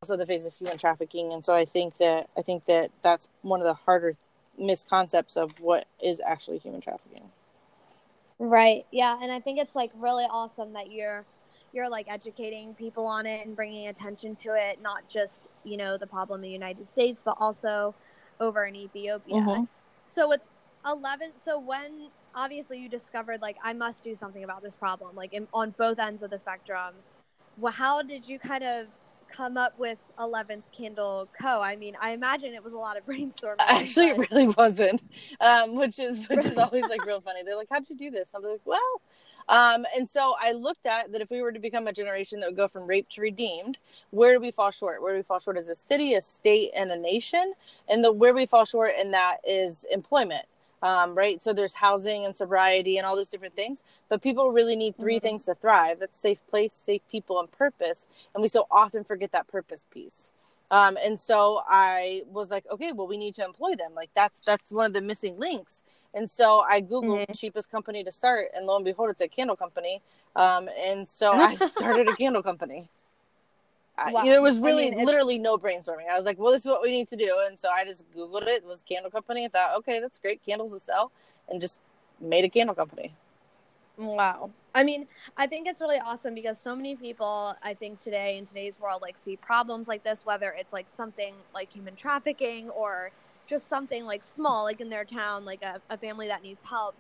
also 0.01 0.17
the 0.17 0.25
face 0.25 0.45
of 0.45 0.53
human 0.55 0.77
trafficking. 0.77 1.33
And 1.33 1.43
so 1.43 1.53
I 1.53 1.65
think 1.65 1.97
that 1.97 2.29
I 2.37 2.41
think 2.41 2.65
that 2.65 2.91
that's 3.01 3.27
one 3.41 3.59
of 3.59 3.65
the 3.65 3.73
harder 3.73 4.15
misconcepts 4.57 5.37
of 5.37 5.59
what 5.59 5.85
is 6.01 6.19
actually 6.25 6.57
human 6.57 6.81
trafficking. 6.81 7.29
Right. 8.39 8.85
Yeah, 8.91 9.17
and 9.21 9.31
I 9.31 9.39
think 9.39 9.59
it's 9.59 9.75
like 9.75 9.91
really 9.95 10.25
awesome 10.25 10.73
that 10.73 10.91
you're 10.91 11.25
you're 11.73 11.89
like 11.89 12.07
educating 12.09 12.73
people 12.73 13.05
on 13.05 13.25
it 13.25 13.45
and 13.45 13.55
bringing 13.55 13.87
attention 13.87 14.35
to 14.37 14.55
it, 14.55 14.81
not 14.81 15.07
just, 15.07 15.49
you 15.63 15.77
know, 15.77 15.97
the 15.97 16.07
problem 16.07 16.39
in 16.39 16.41
the 16.41 16.49
United 16.49 16.89
States, 16.89 17.21
but 17.23 17.35
also 17.39 17.93
over 18.39 18.65
in 18.65 18.75
Ethiopia. 18.75 19.35
Mm-hmm. 19.35 19.63
So 20.07 20.27
with 20.27 20.41
11 20.85 21.31
so 21.43 21.59
when 21.59 22.09
obviously 22.33 22.79
you 22.79 22.87
discovered 22.87 23.41
like 23.41 23.57
I 23.63 23.73
must 23.73 24.03
do 24.03 24.15
something 24.15 24.43
about 24.43 24.61
this 24.63 24.75
problem 24.75 25.15
like 25.15 25.33
in, 25.33 25.47
on 25.53 25.71
both 25.77 25.99
ends 25.99 26.23
of 26.23 26.29
the 26.29 26.37
spectrum. 26.37 26.93
Well, 27.57 27.73
how 27.73 28.01
did 28.01 28.27
you 28.27 28.39
kind 28.39 28.63
of 28.63 28.87
come 29.31 29.57
up 29.57 29.77
with 29.77 29.97
11th 30.19 30.63
Candle 30.75 31.27
Co. 31.39 31.61
I 31.61 31.75
mean, 31.75 31.95
I 32.01 32.11
imagine 32.11 32.53
it 32.53 32.63
was 32.63 32.73
a 32.73 32.77
lot 32.77 32.97
of 32.97 33.05
brainstorming. 33.07 33.55
Actually, 33.59 34.13
but... 34.13 34.19
it 34.19 34.31
really 34.31 34.47
wasn't, 34.47 35.03
um, 35.41 35.75
which 35.75 35.99
is 35.99 36.27
which 36.29 36.45
is 36.45 36.57
always 36.57 36.87
like 36.87 37.05
real 37.05 37.21
funny. 37.21 37.43
They're 37.43 37.55
like, 37.55 37.67
"How'd 37.69 37.89
you 37.89 37.97
do 37.97 38.11
this?" 38.11 38.31
I'm 38.35 38.43
like, 38.43 38.61
"Well." 38.65 39.01
Um, 39.49 39.85
and 39.95 40.09
so 40.09 40.35
I 40.39 40.51
looked 40.51 40.85
at 40.85 41.11
that 41.11 41.21
if 41.21 41.29
we 41.29 41.41
were 41.41 41.51
to 41.51 41.59
become 41.59 41.87
a 41.87 41.93
generation 41.93 42.39
that 42.39 42.49
would 42.49 42.57
go 42.57 42.67
from 42.67 42.85
rape 42.85 43.09
to 43.11 43.21
redeemed, 43.21 43.77
where 44.11 44.33
do 44.33 44.39
we 44.41 44.51
fall 44.51 44.71
short? 44.71 45.01
Where 45.01 45.13
do 45.13 45.17
we 45.17 45.23
fall 45.23 45.39
short 45.39 45.57
as 45.57 45.69
a 45.69 45.75
city, 45.75 46.13
a 46.15 46.21
state, 46.21 46.71
and 46.75 46.91
a 46.91 46.97
nation? 46.97 47.53
And 47.87 48.03
the 48.03 48.11
where 48.11 48.33
we 48.33 48.45
fall 48.45 48.65
short 48.65 48.91
in 48.99 49.11
that 49.11 49.37
is 49.45 49.85
employment 49.91 50.45
um, 50.81 51.15
right? 51.15 51.41
So 51.41 51.53
there's 51.53 51.73
housing 51.73 52.25
and 52.25 52.35
sobriety 52.35 52.97
and 52.97 53.05
all 53.05 53.15
those 53.15 53.29
different 53.29 53.55
things. 53.55 53.83
But 54.09 54.21
people 54.21 54.51
really 54.51 54.75
need 54.75 54.97
3 54.97 55.15
mm-hmm. 55.15 55.21
things 55.21 55.45
to 55.45 55.55
thrive: 55.55 55.99
that's 55.99 56.17
safe 56.17 56.45
place, 56.47 56.73
safe 56.73 57.01
people, 57.11 57.39
and 57.39 57.51
purpose. 57.51 58.07
And 58.33 58.41
we 58.41 58.47
so 58.47 58.67
often 58.69 59.03
forget 59.03 59.31
that 59.31 59.47
purpose 59.47 59.85
piece. 59.91 60.31
Um, 60.69 60.97
and 61.03 61.19
so 61.19 61.61
I 61.65 62.23
was 62.31 62.51
like, 62.51 62.65
okay, 62.69 62.91
well, 62.91 63.07
we 63.07 63.17
need 63.17 63.35
to 63.35 63.45
employ 63.45 63.75
them. 63.75 63.93
Like 63.95 64.09
that's 64.13 64.39
that's 64.39 64.71
one 64.71 64.85
of 64.85 64.93
the 64.93 65.01
missing 65.01 65.39
links. 65.39 65.81
And 66.13 66.29
so 66.29 66.61
I 66.61 66.81
googled 66.81 67.21
mm-hmm. 67.21 67.33
cheapest 67.33 67.69
company 67.69 68.03
to 68.03 68.11
start, 68.11 68.47
and 68.55 68.65
lo 68.65 68.75
and 68.75 68.85
behold, 68.85 69.09
it's 69.09 69.21
a 69.21 69.27
candle 69.27 69.55
company. 69.55 70.01
Um, 70.35 70.69
and 70.79 71.07
so 71.07 71.31
I 71.31 71.55
started 71.55 72.07
a 72.07 72.15
candle 72.17 72.43
company. 72.43 72.89
Wow. 74.11 74.23
there 74.23 74.41
was 74.41 74.61
really 74.61 74.91
I 74.91 74.95
mean, 74.95 75.05
literally 75.05 75.39
no 75.39 75.57
brainstorming. 75.57 76.07
I 76.11 76.15
was 76.15 76.25
like, 76.25 76.37
well, 76.37 76.51
this 76.51 76.61
is 76.61 76.67
what 76.67 76.83
we 76.83 76.91
need 76.91 77.07
to 77.07 77.15
do. 77.15 77.35
And 77.47 77.59
so 77.59 77.69
I 77.69 77.83
just 77.83 78.09
Googled 78.11 78.43
it. 78.43 78.59
It 78.59 78.65
was 78.65 78.83
candle 78.83 79.09
company. 79.09 79.45
I 79.45 79.47
thought, 79.47 79.77
okay, 79.79 79.99
that's 79.99 80.19
great. 80.19 80.45
Candles 80.45 80.73
to 80.73 80.79
sell. 80.79 81.11
And 81.49 81.59
just 81.59 81.81
made 82.19 82.45
a 82.45 82.49
candle 82.49 82.75
company. 82.75 83.15
Wow. 83.97 84.51
I 84.75 84.83
mean, 84.83 85.07
I 85.35 85.47
think 85.47 85.67
it's 85.67 85.81
really 85.81 85.97
awesome 85.97 86.35
because 86.35 86.59
so 86.59 86.75
many 86.75 86.95
people, 86.95 87.55
I 87.63 87.73
think 87.73 87.99
today 87.99 88.37
in 88.37 88.45
today's 88.45 88.79
world, 88.79 89.01
like 89.01 89.17
see 89.17 89.35
problems 89.37 89.87
like 89.87 90.03
this, 90.03 90.23
whether 90.23 90.53
it's 90.55 90.71
like 90.71 90.87
something 90.87 91.33
like 91.55 91.73
human 91.73 91.95
trafficking 91.95 92.69
or 92.69 93.11
just 93.47 93.69
something 93.69 94.05
like 94.05 94.23
small, 94.23 94.63
like 94.63 94.81
in 94.81 94.89
their 94.89 95.05
town, 95.05 95.45
like 95.45 95.63
a, 95.63 95.81
a 95.89 95.97
family 95.97 96.27
that 96.27 96.43
needs 96.43 96.63
help. 96.63 96.95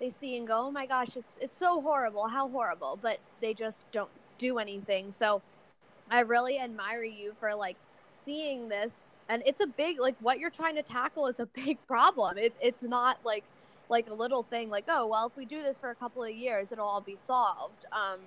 They 0.00 0.10
see 0.10 0.36
and 0.36 0.46
go, 0.46 0.66
oh 0.66 0.70
my 0.70 0.86
gosh, 0.86 1.16
it's 1.16 1.38
it's 1.40 1.56
so 1.56 1.80
horrible, 1.80 2.28
how 2.28 2.48
horrible, 2.48 2.98
but 3.00 3.18
they 3.40 3.54
just 3.54 3.90
don't 3.92 4.10
do 4.38 4.58
anything. 4.58 5.12
So 5.12 5.40
I 6.10 6.20
really 6.20 6.58
admire 6.58 7.04
you 7.04 7.34
for 7.38 7.54
like 7.54 7.76
seeing 8.24 8.68
this 8.68 8.92
and 9.28 9.42
it's 9.46 9.60
a 9.60 9.66
big 9.66 10.00
like 10.00 10.16
what 10.20 10.38
you're 10.38 10.50
trying 10.50 10.74
to 10.76 10.82
tackle 10.82 11.26
is 11.28 11.40
a 11.40 11.46
big 11.54 11.78
problem. 11.86 12.36
It, 12.38 12.54
it's 12.60 12.82
not 12.82 13.18
like 13.24 13.44
like 13.88 14.08
a 14.10 14.14
little 14.14 14.42
thing 14.42 14.70
like 14.70 14.84
oh 14.88 15.06
well 15.06 15.26
if 15.26 15.36
we 15.36 15.44
do 15.44 15.62
this 15.62 15.78
for 15.78 15.90
a 15.90 15.94
couple 15.94 16.24
of 16.24 16.30
years 16.30 16.72
it'll 16.72 16.86
all 16.88 17.00
be 17.00 17.16
solved. 17.16 17.86
Um, 17.92 18.20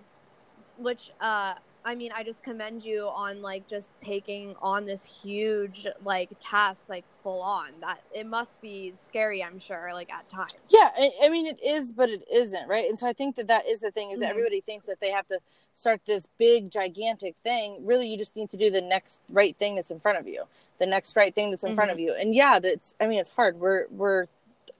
which 0.78 1.12
uh, 1.22 1.56
I 1.86 1.96
mean 1.96 2.12
I 2.14 2.24
just 2.24 2.44
commend 2.44 2.84
you 2.84 3.08
on 3.08 3.42
like 3.42 3.68
just 3.68 3.90
taking 4.00 4.56
on 4.62 4.86
this 4.86 5.04
huge 5.04 5.88
like 6.04 6.32
task 6.40 6.86
like 6.90 7.06
full 7.24 7.42
on. 7.42 7.72
That 7.82 8.02
it 8.14 8.26
must 8.26 8.60
be 8.62 8.94
scary 8.96 9.44
I'm 9.44 9.60
sure 9.60 9.92
like 9.94 10.12
at 10.12 10.28
times. 10.28 10.56
Yeah, 10.70 10.90
I, 10.98 11.12
I 11.24 11.30
mean 11.30 11.46
it 11.46 11.60
is, 11.64 11.92
but 11.92 12.10
it 12.10 12.24
isn't 12.32 12.68
right. 12.68 12.86
And 12.86 12.98
so 12.98 13.08
I 13.08 13.14
think 13.14 13.36
that 13.36 13.48
that 13.48 13.68
is 13.68 13.80
the 13.80 13.92
thing 13.92 14.10
is 14.10 14.20
mm-hmm. 14.20 14.30
everybody 14.30 14.62
thinks 14.62 14.88
that 14.88 15.00
they 15.00 15.12
have 15.12 15.28
to 15.28 15.40
start 15.76 16.02
this 16.06 16.28
big 16.38 16.72
gigantic 16.72 17.36
thing 17.44 17.86
really 17.86 18.08
you 18.08 18.18
just 18.18 18.36
need 18.36 18.50
to 18.50 18.58
do 18.58 18.72
the 18.72 18.82
next 18.82 19.20
right 19.30 19.56
thing 19.58 19.76
that's 19.76 19.92
in 19.92 20.00
front 20.00 20.18
of 20.18 20.26
you 20.26 20.44
the 20.80 20.86
next 20.86 21.16
right 21.16 21.36
thing 21.36 21.50
that's 21.50 21.64
in 21.64 21.70
mm-hmm. 21.70 21.76
front 21.76 21.92
of 21.92 21.98
mm-hmm. 21.98 22.08
you 22.08 22.16
and 22.18 22.34
yeah 22.34 22.60
that's 22.60 22.96
i 23.02 23.06
mean 23.06 23.20
it's 23.20 23.30
hard 23.30 23.60
we're 23.60 23.86
we're 23.92 24.26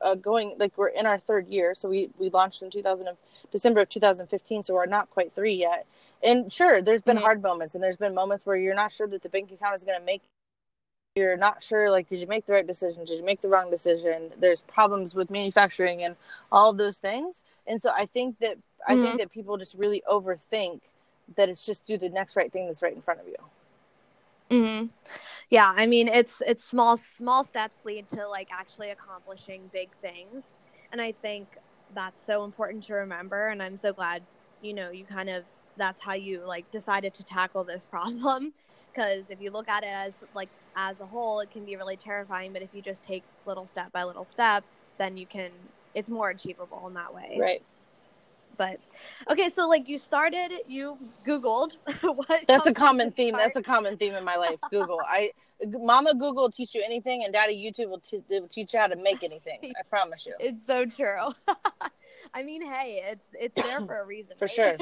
uh, 0.02 0.16
going 0.16 0.56
like 0.58 0.72
we're 0.78 0.88
in 0.88 1.06
our 1.06 1.18
third 1.18 1.48
year 1.48 1.76
so 1.76 1.90
we 1.90 2.10
we 2.18 2.30
launched 2.30 2.62
in 2.62 2.70
2000 2.70 3.10
december 3.52 3.82
of 3.82 3.90
2015 3.90 4.64
so 4.64 4.74
we're 4.74 4.86
not 4.86 5.10
quite 5.10 5.34
three 5.34 5.54
yet 5.54 5.86
and 6.26 6.52
sure 6.52 6.82
there's 6.82 7.02
been 7.02 7.16
mm-hmm. 7.18 7.24
hard 7.24 7.42
moments 7.42 7.76
and 7.76 7.84
there's 7.84 7.98
been 7.98 8.14
moments 8.14 8.46
where 8.46 8.58
you're 8.58 8.76
not 8.76 8.92
sure 8.92 9.08
that 9.08 9.22
the 9.22 9.30
bank 9.30 9.52
account 9.52 9.76
is 9.76 9.84
going 9.84 10.00
to 10.00 10.06
make 10.06 10.22
you're 11.16 11.38
not 11.38 11.64
sure 11.64 11.90
like 11.90 12.08
did 12.08 12.20
you 12.20 12.28
make 12.28 12.46
the 12.46 12.52
right 12.52 12.68
decision 12.68 13.06
did 13.06 13.18
you 13.18 13.24
make 13.24 13.40
the 13.42 13.48
wrong 13.48 13.72
decision 13.72 14.32
there's 14.38 14.62
problems 14.62 15.16
with 15.16 15.30
manufacturing 15.30 16.04
and 16.04 16.18
all 16.52 16.72
of 16.72 16.78
those 16.78 16.98
things 16.98 17.42
and 17.68 17.82
so 17.82 17.90
i 17.96 18.06
think 18.06 18.38
that 18.40 18.58
I 18.88 18.94
mm-hmm. 18.94 19.04
think 19.04 19.20
that 19.20 19.32
people 19.32 19.58
just 19.58 19.76
really 19.76 20.04
overthink 20.10 20.82
that 21.36 21.50
it's 21.50 21.66
just 21.66 21.86
do 21.86 21.98
the 21.98 22.10
next 22.10 22.36
right 22.36 22.52
thing 22.52 22.66
that's 22.66 22.82
right 22.84 22.94
in 22.94 23.02
front 23.02 23.20
of 23.20 23.28
you. 23.28 23.36
Mhm. 24.52 24.90
Yeah, 25.50 25.74
I 25.76 25.88
mean 25.88 26.08
it's 26.08 26.42
it's 26.46 26.64
small 26.64 26.98
small 26.98 27.44
steps 27.44 27.80
lead 27.84 28.10
to 28.10 28.28
like 28.28 28.50
actually 28.52 28.92
accomplishing 28.92 29.70
big 29.74 29.90
things. 30.02 30.44
And 30.92 31.02
I 31.02 31.14
think 31.14 31.48
that's 31.96 32.24
so 32.24 32.44
important 32.44 32.84
to 32.86 32.94
remember 32.94 33.48
and 33.48 33.62
I'm 33.62 33.78
so 33.78 33.92
glad, 33.92 34.22
you 34.62 34.74
know, 34.74 34.92
you 34.92 35.04
kind 35.04 35.30
of 35.30 35.46
that's 35.78 36.02
how 36.02 36.14
you 36.14 36.42
like 36.46 36.70
decided 36.72 37.14
to 37.16 37.24
tackle 37.24 37.64
this 37.64 37.86
problem 37.86 38.54
because 38.94 39.30
if 39.30 39.42
you 39.42 39.52
look 39.52 39.68
at 39.68 39.84
it 39.84 39.92
as 39.92 40.14
like 40.34 40.50
as 40.76 41.00
a 41.00 41.06
whole 41.06 41.40
it 41.40 41.52
can 41.52 41.66
be 41.66 41.76
really 41.76 41.98
terrifying, 41.98 42.54
but 42.54 42.62
if 42.62 42.70
you 42.74 42.82
just 42.82 43.04
take 43.04 43.24
little 43.46 43.68
step 43.68 43.92
by 43.92 44.04
little 44.04 44.26
step, 44.26 44.64
then 44.98 45.18
you 45.18 45.26
can 45.26 45.52
it's 45.94 46.10
more 46.10 46.30
achievable 46.30 46.88
in 46.88 46.94
that 46.94 47.14
way. 47.14 47.38
Right. 47.40 47.62
But 48.58 48.80
okay, 49.30 49.50
so 49.50 49.68
like 49.68 49.90
you 49.90 49.98
started, 49.98 50.52
you 50.68 50.98
Googled 51.26 51.72
what. 52.02 52.46
That's 52.48 52.68
a 52.68 52.74
common 52.74 53.12
theme. 53.12 53.36
That's 53.36 53.58
a 53.58 53.62
common 53.62 53.98
theme 53.98 54.14
in 54.14 54.24
my 54.24 54.36
life. 54.38 54.60
Google. 54.72 55.02
I, 55.06 55.32
Mama 55.68 56.14
Google 56.14 56.44
will 56.44 56.52
teach 56.52 56.74
you 56.74 56.82
anything, 56.86 57.24
and 57.24 57.34
Daddy 57.34 57.56
YouTube 57.56 57.90
will, 57.90 58.00
t- 58.00 58.24
will 58.30 58.48
teach 58.48 58.74
you 58.74 58.80
how 58.80 58.88
to 58.88 58.96
make 58.96 59.24
anything. 59.24 59.60
I 59.64 59.84
promise 59.90 60.26
you. 60.26 60.36
It's 60.40 60.66
so 60.66 60.86
true. 60.86 61.34
I 62.34 62.44
mean, 62.44 62.62
hey, 62.62 63.02
it's 63.06 63.26
it's 63.34 63.68
there 63.68 63.82
for 63.82 64.02
a 64.02 64.06
reason. 64.06 64.36
for 64.38 64.46
right? 64.46 64.52
sure. 64.52 64.78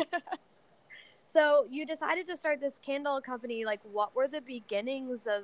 So 1.34 1.66
you 1.70 1.86
decided 1.86 2.28
to 2.28 2.38
start 2.38 2.62
this 2.62 2.76
candle 2.86 3.20
company. 3.22 3.66
Like, 3.66 3.82
what 3.92 4.16
were 4.16 4.28
the 4.28 4.42
beginnings 4.42 5.22
of 5.28 5.44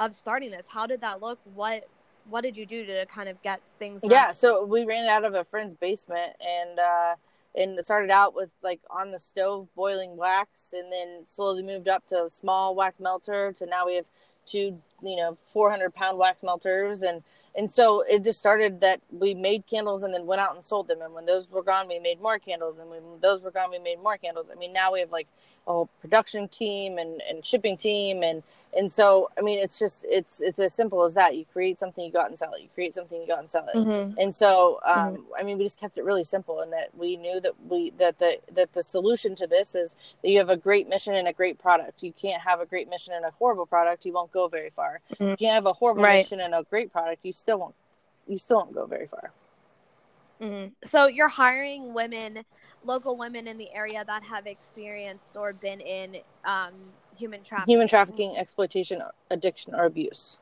of 0.00 0.14
starting 0.14 0.50
this? 0.50 0.66
How 0.68 0.86
did 0.86 1.00
that 1.00 1.20
look? 1.22 1.38
What 1.54 1.88
what 2.28 2.42
did 2.42 2.56
you 2.56 2.66
do 2.66 2.86
to 2.86 3.06
kind 3.06 3.28
of 3.28 3.40
get 3.42 3.60
things? 3.78 4.02
Yeah, 4.04 4.32
so 4.32 4.64
we 4.64 4.84
ran 4.84 5.04
it 5.04 5.08
out 5.08 5.24
of 5.24 5.34
a 5.34 5.44
friend's 5.44 5.74
basement, 5.74 6.34
and. 6.40 6.78
uh 6.78 7.14
and 7.54 7.78
it 7.78 7.84
started 7.84 8.10
out 8.10 8.34
with 8.34 8.50
like 8.62 8.80
on 8.90 9.10
the 9.10 9.18
stove 9.18 9.68
boiling 9.76 10.16
wax 10.16 10.72
and 10.72 10.90
then 10.90 11.22
slowly 11.26 11.62
moved 11.62 11.88
up 11.88 12.06
to 12.06 12.24
a 12.24 12.30
small 12.30 12.74
wax 12.74 12.98
melter 12.98 13.52
to 13.58 13.66
now 13.66 13.84
we 13.86 13.96
have 13.96 14.06
two 14.46 14.80
you 15.02 15.16
know 15.16 15.36
400 15.48 15.94
pound 15.94 16.18
wax 16.18 16.42
melters 16.42 17.02
and 17.02 17.22
and 17.54 17.70
so 17.70 18.02
it 18.08 18.24
just 18.24 18.38
started 18.38 18.80
that 18.80 19.00
we 19.10 19.34
made 19.34 19.66
candles 19.66 20.02
and 20.02 20.14
then 20.14 20.26
went 20.26 20.40
out 20.40 20.54
and 20.54 20.64
sold 20.64 20.88
them. 20.88 21.02
And 21.02 21.12
when 21.12 21.26
those 21.26 21.50
were 21.50 21.62
gone 21.62 21.86
we 21.86 21.98
made 21.98 22.20
more 22.20 22.38
candles. 22.38 22.78
And 22.78 22.88
when 22.88 23.02
those 23.20 23.42
were 23.42 23.50
gone 23.50 23.70
we 23.70 23.78
made 23.78 24.02
more 24.02 24.16
candles. 24.16 24.50
I 24.50 24.54
mean 24.58 24.72
now 24.72 24.92
we 24.92 25.00
have 25.00 25.12
like 25.12 25.28
a 25.66 25.72
whole 25.72 25.88
production 26.00 26.48
team 26.48 26.98
and, 26.98 27.22
and 27.28 27.44
shipping 27.44 27.76
team 27.76 28.22
and 28.22 28.42
and 28.76 28.90
so 28.90 29.30
i 29.38 29.40
mean 29.40 29.58
it's 29.58 29.78
just 29.78 30.04
it's 30.08 30.40
it's 30.40 30.58
as 30.58 30.72
simple 30.72 31.02
as 31.04 31.14
that 31.14 31.36
you 31.36 31.44
create 31.52 31.78
something 31.78 32.04
you 32.04 32.10
go 32.10 32.20
out 32.20 32.28
and 32.28 32.38
sell 32.38 32.52
it 32.54 32.62
you 32.62 32.68
create 32.74 32.94
something 32.94 33.20
you 33.20 33.26
go 33.26 33.34
out 33.34 33.40
and 33.40 33.50
sell 33.50 33.66
it 33.72 33.76
mm-hmm. 33.76 34.18
and 34.18 34.34
so 34.34 34.80
um, 34.84 34.96
mm-hmm. 34.96 35.22
i 35.38 35.42
mean 35.42 35.58
we 35.58 35.64
just 35.64 35.78
kept 35.78 35.96
it 35.96 36.04
really 36.04 36.24
simple 36.24 36.60
and 36.60 36.72
that 36.72 36.88
we 36.96 37.16
knew 37.16 37.40
that 37.40 37.52
we 37.68 37.90
that 37.90 38.18
the 38.18 38.38
that 38.52 38.72
the 38.72 38.82
solution 38.82 39.36
to 39.36 39.46
this 39.46 39.74
is 39.74 39.96
that 40.22 40.30
you 40.30 40.38
have 40.38 40.48
a 40.48 40.56
great 40.56 40.88
mission 40.88 41.14
and 41.14 41.28
a 41.28 41.32
great 41.32 41.58
product 41.58 42.02
you 42.02 42.12
can't 42.12 42.42
have 42.42 42.60
a 42.60 42.66
great 42.66 42.88
mission 42.88 43.12
and 43.14 43.24
a 43.24 43.30
horrible 43.32 43.66
product 43.66 44.04
you 44.04 44.12
won't 44.12 44.32
go 44.32 44.48
very 44.48 44.70
far 44.70 45.00
mm-hmm. 45.14 45.30
you 45.30 45.36
can't 45.36 45.54
have 45.54 45.66
a 45.66 45.72
horrible 45.72 46.02
right. 46.02 46.18
mission 46.18 46.40
and 46.40 46.54
a 46.54 46.64
great 46.70 46.92
product 46.92 47.24
you 47.24 47.32
still 47.32 47.58
won't 47.58 47.74
you 48.26 48.38
still 48.38 48.58
won't 48.58 48.74
go 48.74 48.86
very 48.86 49.06
far 49.06 49.30
mm-hmm. 50.42 50.68
so 50.84 51.06
you're 51.06 51.28
hiring 51.28 51.94
women 51.94 52.44
local 52.84 53.16
women 53.16 53.46
in 53.46 53.58
the 53.58 53.72
area 53.72 54.04
that 54.06 54.22
have 54.22 54.46
experienced 54.46 55.36
or 55.36 55.52
been 55.52 55.80
in 55.80 56.16
um, 56.44 56.72
human 57.16 57.42
trafficking. 57.42 57.72
Human 57.72 57.88
trafficking, 57.88 58.36
exploitation, 58.36 59.02
addiction, 59.30 59.74
or 59.74 59.84
abuse. 59.84 60.40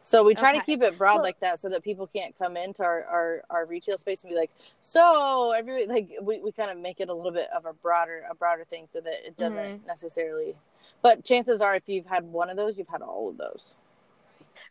So 0.00 0.22
we 0.22 0.34
try 0.34 0.50
okay. 0.50 0.58
to 0.58 0.64
keep 0.64 0.82
it 0.82 0.98
broad 0.98 1.16
so, 1.16 1.22
like 1.22 1.40
that 1.40 1.58
so 1.58 1.70
that 1.70 1.82
people 1.82 2.06
can't 2.06 2.36
come 2.38 2.58
into 2.58 2.82
our, 2.82 3.04
our, 3.04 3.42
our 3.48 3.66
retail 3.66 3.96
space 3.96 4.22
and 4.22 4.30
be 4.30 4.36
like, 4.36 4.50
so 4.82 5.52
every 5.52 5.86
like 5.86 6.10
we, 6.20 6.40
we 6.40 6.52
kind 6.52 6.70
of 6.70 6.78
make 6.78 7.00
it 7.00 7.08
a 7.08 7.14
little 7.14 7.32
bit 7.32 7.48
of 7.56 7.64
a 7.64 7.72
broader 7.72 8.24
a 8.30 8.34
broader 8.34 8.64
thing 8.64 8.84
so 8.88 9.00
that 9.00 9.26
it 9.26 9.36
doesn't 9.38 9.58
mm-hmm. 9.58 9.86
necessarily 9.86 10.54
but 11.00 11.24
chances 11.24 11.62
are 11.62 11.74
if 11.74 11.84
you've 11.86 12.04
had 12.04 12.24
one 12.24 12.50
of 12.50 12.56
those, 12.56 12.76
you've 12.76 12.88
had 12.88 13.00
all 13.00 13.30
of 13.30 13.38
those. 13.38 13.76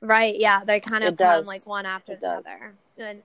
Right, 0.01 0.35
yeah. 0.37 0.63
They 0.63 0.79
kind 0.79 1.03
of 1.03 1.17
come 1.17 1.45
like 1.45 1.65
one 1.65 1.85
after 1.85 2.13
it 2.13 2.19
the 2.19 2.27
does. 2.27 2.45
other. 2.45 2.75
And 2.97 3.23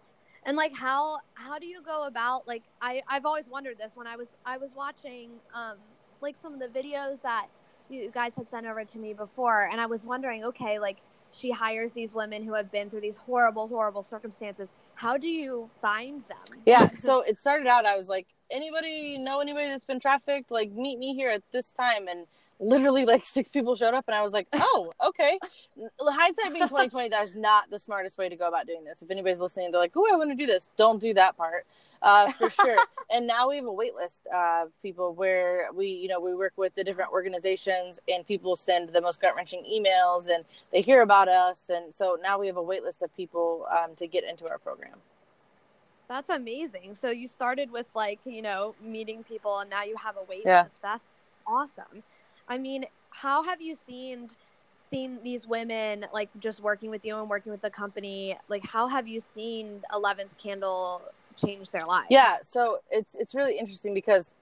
and 0.48 0.56
like 0.56 0.74
how 0.74 1.18
how 1.34 1.58
do 1.58 1.66
you 1.66 1.82
go 1.82 2.06
about 2.06 2.48
like 2.48 2.62
I 2.80 3.02
I've 3.06 3.26
always 3.26 3.48
wondered 3.48 3.78
this 3.78 3.92
when 3.94 4.06
I 4.06 4.16
was 4.16 4.28
I 4.44 4.56
was 4.56 4.74
watching 4.74 5.30
um 5.54 5.76
like 6.20 6.36
some 6.40 6.54
of 6.54 6.58
the 6.58 6.68
videos 6.68 7.20
that 7.22 7.46
you 7.90 8.10
guys 8.10 8.32
had 8.34 8.50
sent 8.50 8.66
over 8.66 8.84
to 8.84 8.98
me 8.98 9.12
before 9.12 9.68
and 9.70 9.80
I 9.80 9.86
was 9.86 10.06
wondering 10.06 10.44
okay 10.44 10.78
like 10.78 10.96
she 11.32 11.50
hires 11.50 11.92
these 11.92 12.14
women 12.14 12.42
who 12.42 12.54
have 12.54 12.72
been 12.72 12.88
through 12.90 13.02
these 13.02 13.16
horrible, 13.16 13.68
horrible 13.68 14.02
circumstances. 14.02 14.70
How 14.94 15.16
do 15.16 15.28
you 15.28 15.70
find 15.80 16.24
them? 16.28 16.60
Yeah, 16.66 16.88
so 16.94 17.20
it 17.20 17.38
started 17.38 17.66
out. 17.66 17.86
I 17.86 17.96
was 17.96 18.08
like, 18.08 18.26
anybody 18.50 19.18
know 19.18 19.40
anybody 19.40 19.66
that's 19.66 19.84
been 19.84 20.00
trafficked? 20.00 20.50
Like, 20.50 20.72
meet 20.72 20.98
me 20.98 21.14
here 21.14 21.30
at 21.30 21.42
this 21.52 21.72
time, 21.72 22.08
and 22.08 22.26
literally 22.60 23.04
like 23.04 23.24
six 23.24 23.48
people 23.48 23.74
showed 23.76 23.94
up 23.94 24.04
and 24.08 24.16
i 24.16 24.22
was 24.22 24.32
like 24.32 24.48
oh 24.52 24.92
okay. 25.04 25.38
Hindsight 26.00 26.52
being 26.52 26.64
2020 26.68 27.08
that 27.10 27.24
is 27.24 27.34
not 27.34 27.70
the 27.70 27.78
smartest 27.78 28.18
way 28.18 28.28
to 28.28 28.36
go 28.36 28.48
about 28.48 28.66
doing 28.66 28.84
this. 28.84 29.00
If 29.02 29.10
anybody's 29.10 29.40
listening 29.40 29.70
they're 29.70 29.80
like 29.80 29.92
oh 29.96 30.06
i 30.12 30.16
want 30.16 30.30
to 30.30 30.36
do 30.36 30.46
this. 30.46 30.70
Don't 30.76 31.00
do 31.00 31.14
that 31.14 31.36
part 31.36 31.66
uh, 32.02 32.30
for 32.32 32.50
sure. 32.50 32.76
And 33.10 33.26
now 33.26 33.48
we 33.48 33.56
have 33.56 33.64
a 33.64 33.72
wait 33.72 33.94
list 33.94 34.26
of 34.34 34.68
people 34.82 35.14
where 35.14 35.68
we 35.74 35.86
you 35.86 36.08
know 36.08 36.20
we 36.20 36.34
work 36.34 36.52
with 36.56 36.74
the 36.74 36.84
different 36.84 37.10
organizations 37.10 38.00
and 38.06 38.26
people 38.26 38.54
send 38.54 38.90
the 38.90 39.00
most 39.00 39.18
gut-wrenching 39.22 39.64
emails 39.64 40.28
and 40.28 40.44
they 40.72 40.82
hear 40.82 41.00
about 41.00 41.26
us 41.26 41.70
and 41.70 41.94
so 41.94 42.18
now 42.22 42.38
we 42.38 42.46
have 42.46 42.58
a 42.58 42.62
wait 42.62 42.82
list 42.82 43.02
of 43.02 43.16
people 43.16 43.66
um, 43.70 43.94
to 43.96 44.06
get 44.06 44.24
into 44.24 44.46
our 44.46 44.58
program. 44.58 44.96
That's 46.06 46.28
amazing. 46.28 46.96
So 47.00 47.08
you 47.10 47.26
started 47.28 47.70
with 47.70 47.86
like 47.94 48.18
you 48.26 48.42
know 48.42 48.74
meeting 48.82 49.24
people 49.24 49.58
and 49.60 49.70
now 49.70 49.84
you 49.84 49.96
have 49.96 50.16
a 50.18 50.24
wait 50.28 50.42
Yeah. 50.44 50.64
list. 50.64 50.82
That's 50.82 51.08
awesome 51.46 52.02
I 52.48 52.58
mean, 52.58 52.86
how 53.10 53.42
have 53.42 53.60
you 53.60 53.74
seen 53.74 54.30
seen 54.90 55.18
these 55.22 55.46
women 55.46 56.06
like 56.14 56.30
just 56.38 56.60
working 56.60 56.90
with 56.90 57.04
you 57.04 57.18
and 57.18 57.28
working 57.28 57.52
with 57.52 57.60
the 57.60 57.70
company? 57.70 58.36
Like, 58.48 58.64
how 58.64 58.88
have 58.88 59.06
you 59.06 59.20
seen 59.20 59.82
Eleventh 59.94 60.36
Candle 60.38 61.02
change 61.36 61.70
their 61.70 61.84
lives? 61.86 62.06
Yeah, 62.10 62.36
so 62.42 62.80
it's 62.90 63.14
it's 63.14 63.34
really 63.34 63.58
interesting 63.58 63.94
because 63.94 64.34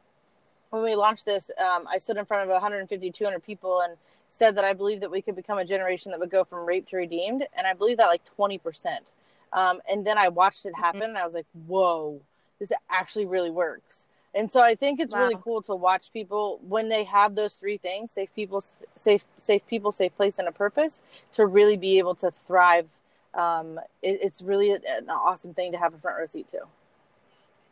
when 0.71 0.83
we 0.83 0.95
launched 0.95 1.25
this, 1.25 1.51
um, 1.59 1.87
I 1.89 1.99
stood 1.99 2.17
in 2.17 2.25
front 2.25 2.45
of 2.45 2.53
150, 2.53 3.11
200 3.11 3.43
people 3.43 3.81
and 3.81 3.97
said 4.29 4.57
that 4.57 4.65
I 4.65 4.73
believe 4.73 5.01
that 5.01 5.11
we 5.11 5.23
could 5.23 5.37
become 5.37 5.59
a 5.59 5.65
generation 5.65 6.11
that 6.11 6.21
would 6.21 6.31
go 6.31 6.45
from 6.45 6.67
rape 6.67 6.87
to 6.89 6.97
redeemed, 6.97 7.45
and 7.57 7.67
I 7.67 7.75
believe 7.75 7.97
that 7.99 8.07
like 8.07 8.25
20 8.25 8.59
percent. 8.59 9.13
Um, 9.53 9.81
and 9.91 10.07
then 10.07 10.19
I 10.19 10.29
watched 10.29 10.67
it 10.67 10.75
happen, 10.77 11.03
and 11.03 11.19
I 11.19 11.25
was 11.25 11.35
like, 11.35 11.47
"Whoa, 11.67 12.21
this 12.59 12.73
actually 12.91 13.27
really 13.27 13.51
works." 13.51 14.09
And 14.37 14.51
so 14.53 14.61
I 14.63 14.75
think 14.75 15.01
it's 15.01 15.15
really 15.15 15.37
cool 15.43 15.63
to 15.63 15.75
watch 15.75 16.13
people 16.13 16.61
when 16.69 16.91
they 16.91 17.05
have 17.05 17.35
those 17.35 17.55
three 17.55 17.79
things: 17.79 18.13
safe 18.13 18.33
people, 18.35 18.61
safe 18.61 19.25
safe 19.37 19.67
people, 19.67 19.93
safe 19.93 20.15
place, 20.15 20.39
and 20.39 20.47
a 20.47 20.53
purpose 20.53 21.03
to 21.33 21.47
really 21.47 21.77
be 21.77 21.99
able 21.99 22.15
to 22.17 22.31
thrive. 22.31 22.87
Um, 23.33 23.81
it, 24.03 24.21
it's 24.23 24.43
really 24.43 24.73
an 24.73 25.09
awesome 25.11 25.55
thing 25.55 25.73
to 25.73 25.79
have 25.79 25.95
a 25.95 25.99
front 25.99 26.19
row 26.19 26.27
seat 26.27 26.49
to. 26.51 26.61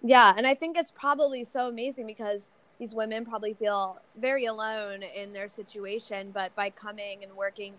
Yeah, 0.03 0.33
and 0.37 0.47
I 0.47 0.55
think 0.55 0.77
it's 0.77 0.91
probably 0.91 1.45
so 1.45 1.69
amazing 1.69 2.07
because 2.07 2.51
these 2.79 2.95
women 2.95 3.25
probably 3.25 3.55
feel 3.55 4.01
very 4.19 4.47
alone 4.47 5.03
in 5.03 5.33
their 5.33 5.49
situation, 5.49 6.31
but 6.33 6.55
by 6.55 6.71
coming 6.71 7.25
and 7.25 7.35
working 7.35 7.75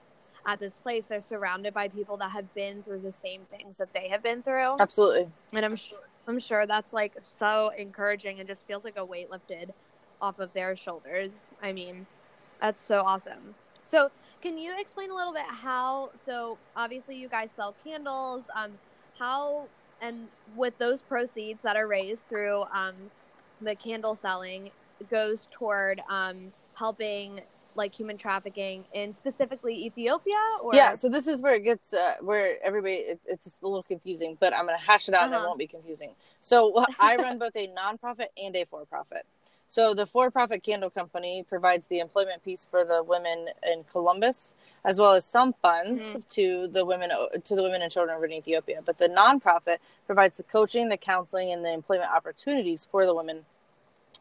at 0.47 0.59
this 0.59 0.77
place, 0.77 1.07
they're 1.07 1.21
surrounded 1.21 1.73
by 1.73 1.87
people 1.87 2.17
that 2.17 2.31
have 2.31 2.53
been 2.53 2.83
through 2.83 3.01
the 3.01 3.11
same 3.11 3.41
things 3.45 3.77
that 3.77 3.93
they 3.93 4.09
have 4.09 4.21
been 4.21 4.43
through. 4.43 4.75
Absolutely. 4.79 5.27
And 5.53 5.65
I'm 5.65 5.75
sure 5.75 5.97
I'm 6.27 6.39
sure 6.39 6.65
that's 6.65 6.93
like 6.93 7.13
so 7.21 7.71
encouraging 7.77 8.39
and 8.39 8.47
just 8.47 8.65
feels 8.65 8.83
like 8.83 8.97
a 8.97 9.05
weight 9.05 9.29
lifted 9.31 9.71
off 10.21 10.39
of 10.39 10.53
their 10.53 10.75
shoulders. 10.75 11.51
I 11.61 11.73
mean, 11.73 12.05
that's 12.61 12.81
so 12.81 12.99
awesome. 12.99 13.55
So, 13.85 14.09
can 14.41 14.57
you 14.57 14.73
explain 14.79 15.11
a 15.11 15.15
little 15.15 15.33
bit 15.33 15.45
how 15.47 16.11
so 16.25 16.57
obviously 16.75 17.15
you 17.15 17.29
guys 17.29 17.49
sell 17.55 17.75
candles, 17.83 18.43
um 18.55 18.71
how 19.17 19.67
and 20.01 20.27
with 20.55 20.77
those 20.77 21.01
proceeds 21.01 21.63
that 21.63 21.77
are 21.77 21.87
raised 21.87 22.27
through 22.29 22.63
um 22.73 22.95
the 23.61 23.75
candle 23.75 24.15
selling 24.15 24.69
goes 25.09 25.47
toward 25.51 26.01
um 26.09 26.51
helping 26.73 27.39
like 27.75 27.93
human 27.95 28.17
trafficking 28.17 28.85
in 28.93 29.13
specifically 29.13 29.75
Ethiopia 29.85 30.39
or 30.61 30.75
Yeah, 30.75 30.95
so 30.95 31.09
this 31.09 31.27
is 31.27 31.41
where 31.41 31.55
it 31.55 31.63
gets 31.63 31.93
uh, 31.93 32.15
where 32.21 32.57
everybody 32.63 32.95
it, 32.95 33.19
it's 33.27 33.45
just 33.45 33.63
a 33.63 33.67
little 33.67 33.83
confusing, 33.83 34.37
but 34.39 34.53
I'm 34.55 34.65
going 34.65 34.77
to 34.79 34.85
hash 34.85 35.09
it 35.09 35.15
out 35.15 35.25
and 35.25 35.33
it 35.33 35.37
Uh-huh. 35.37 35.47
won't 35.47 35.59
be 35.59 35.67
confusing. 35.67 36.11
So 36.41 36.73
wh- 36.75 37.01
I 37.01 37.15
run 37.17 37.39
both 37.39 37.55
a 37.55 37.67
nonprofit 37.69 38.27
and 38.37 38.55
a 38.55 38.65
for-profit. 38.65 39.25
So 39.67 39.93
the 39.95 40.05
for-profit 40.05 40.63
candle 40.63 40.89
company 40.91 41.43
provides 41.47 41.87
the 41.87 41.99
employment 41.99 42.43
piece 42.45 42.65
for 42.65 42.85
the 42.85 43.03
women 43.03 43.49
in 43.67 43.83
Columbus, 43.91 44.53
as 44.85 44.99
well 44.99 45.13
as 45.13 45.25
some 45.25 45.53
funds 45.61 46.03
Mhm. 46.03 46.29
to 46.29 46.67
the 46.67 46.85
women 46.85 47.09
to 47.43 47.55
the 47.55 47.63
women 47.63 47.81
and 47.81 47.91
children 47.91 48.15
over 48.15 48.25
in 48.25 48.33
Ethiopia. 48.33 48.81
But 48.85 48.99
the 48.99 49.09
nonprofit 49.09 49.77
provides 50.05 50.37
the 50.37 50.43
coaching, 50.43 50.89
the 50.89 50.97
counseling, 50.97 51.51
and 51.51 51.65
the 51.65 51.71
employment 51.73 52.11
opportunities 52.11 52.85
for 52.85 53.05
the 53.05 53.15
women 53.15 53.45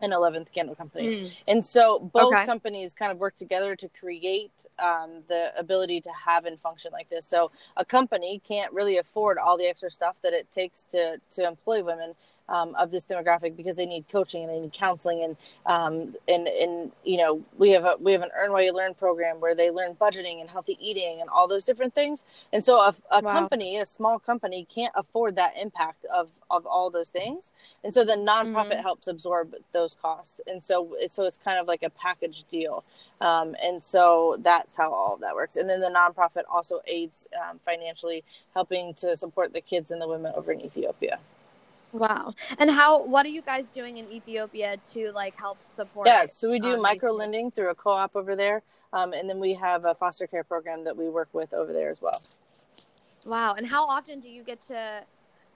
in 0.05 0.13
11th 0.13 0.53
Candle 0.53 0.77
Company. 0.77 1.09
Mm. 1.09 1.43
And 1.49 1.65
so 1.65 1.99
both 2.01 2.33
Okay. 2.35 2.47
companies 2.47 2.95
kind 2.95 3.13
of 3.13 3.19
work 3.19 3.35
together 3.37 3.77
to 3.77 3.89
create 3.89 4.53
um, 4.79 5.23
the 5.29 5.53
ability 5.59 6.01
to 6.03 6.11
have 6.11 6.45
and 6.47 6.61
function 6.61 6.93
like 6.93 7.11
this. 7.11 7.27
So 7.27 7.51
a 7.77 7.85
company 7.85 8.41
can't 8.47 8.73
really 8.73 8.99
afford 8.99 9.39
all 9.39 9.59
the 9.59 9.67
extra 9.67 9.91
stuff 9.91 10.17
that 10.23 10.33
it 10.33 10.51
takes 10.53 10.85
to 10.85 11.21
to 11.33 11.47
employ 11.47 11.83
women 11.83 12.15
um, 12.49 12.75
of 12.77 12.91
this 12.91 13.07
demographic 13.07 13.57
because 13.57 13.77
they 13.77 13.87
need 13.87 14.07
coaching 14.11 14.45
and 14.45 14.53
they 14.53 14.61
need 14.61 14.73
counseling 14.73 15.23
and 15.25 15.37
um, 15.67 16.15
and 16.29 16.49
and 16.49 16.93
you 17.05 17.19
know 17.19 17.43
we 17.59 17.71
have 17.71 17.85
a 17.85 17.97
we 18.01 18.13
have 18.13 18.23
an 18.23 18.31
earn 18.39 18.53
while 18.53 18.63
you 18.63 18.73
learn 18.75 18.95
program 18.95 19.41
where 19.41 19.55
they 19.55 19.71
learn 19.71 19.95
budgeting 19.95 20.41
and 20.41 20.51
healthy 20.51 20.79
eating 20.81 21.21
and 21.21 21.31
all 21.31 21.49
those 21.49 21.65
different 21.65 21.95
things. 21.95 22.25
And 22.53 22.65
so 22.65 22.81
a, 22.81 22.95
a 23.11 23.23
Wow. 23.23 23.33
company, 23.33 23.79
a 23.79 23.87
small 23.87 24.19
company, 24.19 24.67
can't 24.69 24.93
afford 24.97 25.37
that 25.37 25.55
impact 25.61 26.05
of 26.07 26.31
of 26.51 26.67
all 26.67 26.91
those 26.91 27.11
things. 27.11 27.53
And 27.85 27.95
so 27.95 28.05
the 28.05 28.15
nonprofit 28.15 28.81
Mhm. 28.81 28.83
helps 28.83 29.09
absorb 29.09 29.55
those 29.73 29.95
costs. 29.95 30.41
And 30.47 30.63
so 30.63 30.97
so 31.09 31.25
it's 31.25 31.39
kind 31.39 31.59
of 31.59 31.67
like 31.69 31.83
a 31.83 31.91
package 31.91 32.45
deal. 32.51 32.85
Um, 33.21 33.57
and 33.63 33.83
so 33.83 34.37
that's 34.41 34.77
how 34.77 34.93
all 34.93 35.15
of 35.15 35.21
that 35.21 35.35
works. 35.35 35.57
And 35.57 35.69
then 35.69 35.81
the 35.81 35.89
nonprofit 35.89 36.45
also 36.53 36.81
aids 36.87 37.27
um, 37.43 37.61
financially, 37.65 38.25
helping 38.55 38.95
to 38.95 39.17
support 39.17 39.53
the 39.55 39.63
kids 39.63 39.91
and 39.91 40.03
the 40.03 40.09
women 40.09 40.33
over 40.37 40.53
in 40.53 40.61
Ethiopia. 40.61 41.19
Wow. 41.95 42.35
And 42.59 42.73
how 42.73 43.05
what 43.05 43.25
are 43.25 43.29
you 43.29 43.41
guys 43.41 43.69
doing 43.69 43.99
in 43.99 44.11
Ethiopia 44.11 44.77
to 44.93 45.13
like 45.13 45.39
help 45.39 45.59
support 45.65 46.09
Yeah, 46.09 46.27
so 46.27 46.51
we 46.51 46.59
do 46.59 46.75
um, 46.75 46.83
micro 46.83 47.13
lending 47.13 47.53
through 47.53 47.71
a 47.71 47.75
co-op 47.75 48.17
over 48.17 48.35
there, 48.35 48.63
um, 48.93 49.13
and 49.13 49.31
then 49.31 49.39
we 49.39 49.55
have 49.55 49.85
a 49.85 49.95
foster 49.95 50.27
care 50.27 50.43
program 50.43 50.83
that 50.85 50.97
we 50.97 51.09
work 51.09 51.29
with 51.33 51.55
over 51.55 51.73
there 51.73 51.91
as 51.91 52.03
well. 52.03 52.21
Wow. 53.27 53.55
And 53.57 53.65
how 53.65 53.87
often 53.87 54.19
do 54.19 54.29
you 54.29 54.43
get 54.43 54.61
to 54.67 55.05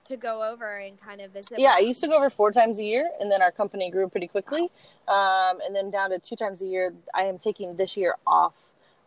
to 0.04 0.16
go 0.16 0.48
over 0.48 0.78
and 0.78 0.98
kind 1.00 1.20
of 1.20 1.32
visit? 1.32 1.58
Yeah, 1.58 1.74
I 1.74 1.80
used 1.80 2.00
to 2.02 2.06
go 2.06 2.16
over 2.16 2.30
four 2.30 2.52
times 2.52 2.78
a 2.78 2.84
year, 2.84 3.10
and 3.20 3.32
then 3.32 3.42
our 3.42 3.50
company 3.50 3.90
grew 3.90 4.08
pretty 4.08 4.28
quickly, 4.28 4.70
um, 5.08 5.58
and 5.64 5.74
then 5.74 5.90
down 5.90 6.10
to 6.10 6.20
two 6.20 6.36
times 6.36 6.62
a 6.62 6.66
year. 6.66 6.94
I 7.14 7.22
am 7.24 7.38
taking 7.38 7.76
this 7.76 7.96
year 7.96 8.14
off 8.28 8.54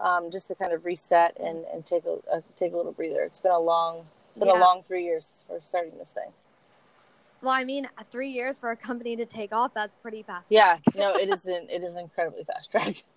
um, 0.02 0.32
just 0.32 0.50
to 0.50 0.56
kind 0.56 0.74
of 0.74 0.84
reset 0.84 1.38
and, 1.40 1.64
and 1.74 1.86
take 1.86 2.04
a, 2.06 2.18
a 2.30 2.44
take 2.60 2.74
a 2.74 2.76
little 2.76 2.92
breather. 2.92 3.22
It's 3.22 3.40
been 3.40 3.54
a 3.54 3.60
long 3.60 4.08
it's 4.32 4.38
been 4.38 4.50
Yeah. 4.50 4.60
a 4.60 4.68
long 4.68 4.84
three 4.84 5.06
years 5.06 5.46
for 5.48 5.62
starting 5.62 5.98
this 5.98 6.12
thing. 6.12 6.32
Well, 7.42 7.54
I 7.54 7.64
mean, 7.64 7.88
three 8.12 8.30
years 8.30 8.58
for 8.58 8.72
a 8.72 8.78
company 8.78 9.16
to 9.16 9.26
take 9.26 9.54
off, 9.54 9.74
that's 9.74 9.96
pretty 9.96 10.24
fast. 10.24 10.48
Yeah, 10.50 10.78
no, 10.96 11.16
it 11.16 11.30
isn't. 11.30 11.70
It 11.70 11.84
is 11.84 11.96
incredibly 11.96 12.44
fast 12.44 12.72
track. 12.72 13.04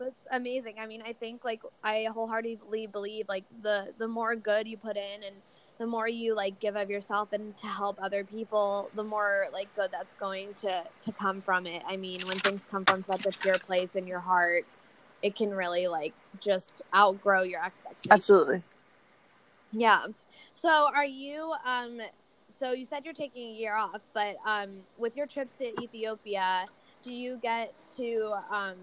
That's 0.00 0.14
amazing. 0.30 0.76
I 0.78 0.86
mean, 0.86 1.02
I 1.04 1.12
think 1.12 1.44
like 1.44 1.60
I 1.82 2.06
wholeheartedly 2.14 2.86
believe 2.86 3.26
like 3.28 3.42
the 3.62 3.92
the 3.98 4.06
more 4.06 4.36
good 4.36 4.68
you 4.68 4.76
put 4.76 4.96
in 4.96 5.24
and 5.24 5.34
the 5.78 5.86
more 5.86 6.06
you 6.06 6.36
like 6.36 6.60
give 6.60 6.76
of 6.76 6.88
yourself 6.88 7.32
and 7.32 7.56
to 7.56 7.66
help 7.66 7.98
other 8.00 8.22
people, 8.22 8.90
the 8.94 9.02
more 9.02 9.46
like 9.52 9.74
good 9.74 9.90
that's 9.90 10.14
going 10.14 10.54
to 10.54 10.84
to 11.02 11.12
come 11.12 11.42
from 11.42 11.66
it. 11.66 11.82
I 11.84 11.96
mean, 11.96 12.20
when 12.28 12.38
things 12.38 12.62
come 12.70 12.84
from 12.84 13.04
such 13.04 13.26
a 13.26 13.30
pure 13.30 13.58
place 13.58 13.96
in 13.96 14.06
your 14.06 14.20
heart, 14.20 14.66
it 15.22 15.34
can 15.34 15.50
really 15.50 15.88
like 15.88 16.14
just 16.40 16.82
outgrow 16.94 17.42
your 17.42 17.64
expectations. 17.64 18.12
Absolutely. 18.12 18.62
Yeah. 19.72 20.06
So 20.52 20.68
are 20.68 21.04
you 21.04 21.54
um 21.64 22.00
so 22.58 22.72
you 22.72 22.84
said 22.84 23.04
you're 23.04 23.14
taking 23.14 23.50
a 23.50 23.52
year 23.52 23.76
off, 23.76 24.00
but 24.12 24.36
um 24.44 24.80
with 24.98 25.16
your 25.16 25.26
trips 25.26 25.54
to 25.56 25.82
Ethiopia, 25.82 26.64
do 27.02 27.12
you 27.12 27.38
get 27.38 27.72
to 27.96 28.34
um 28.50 28.76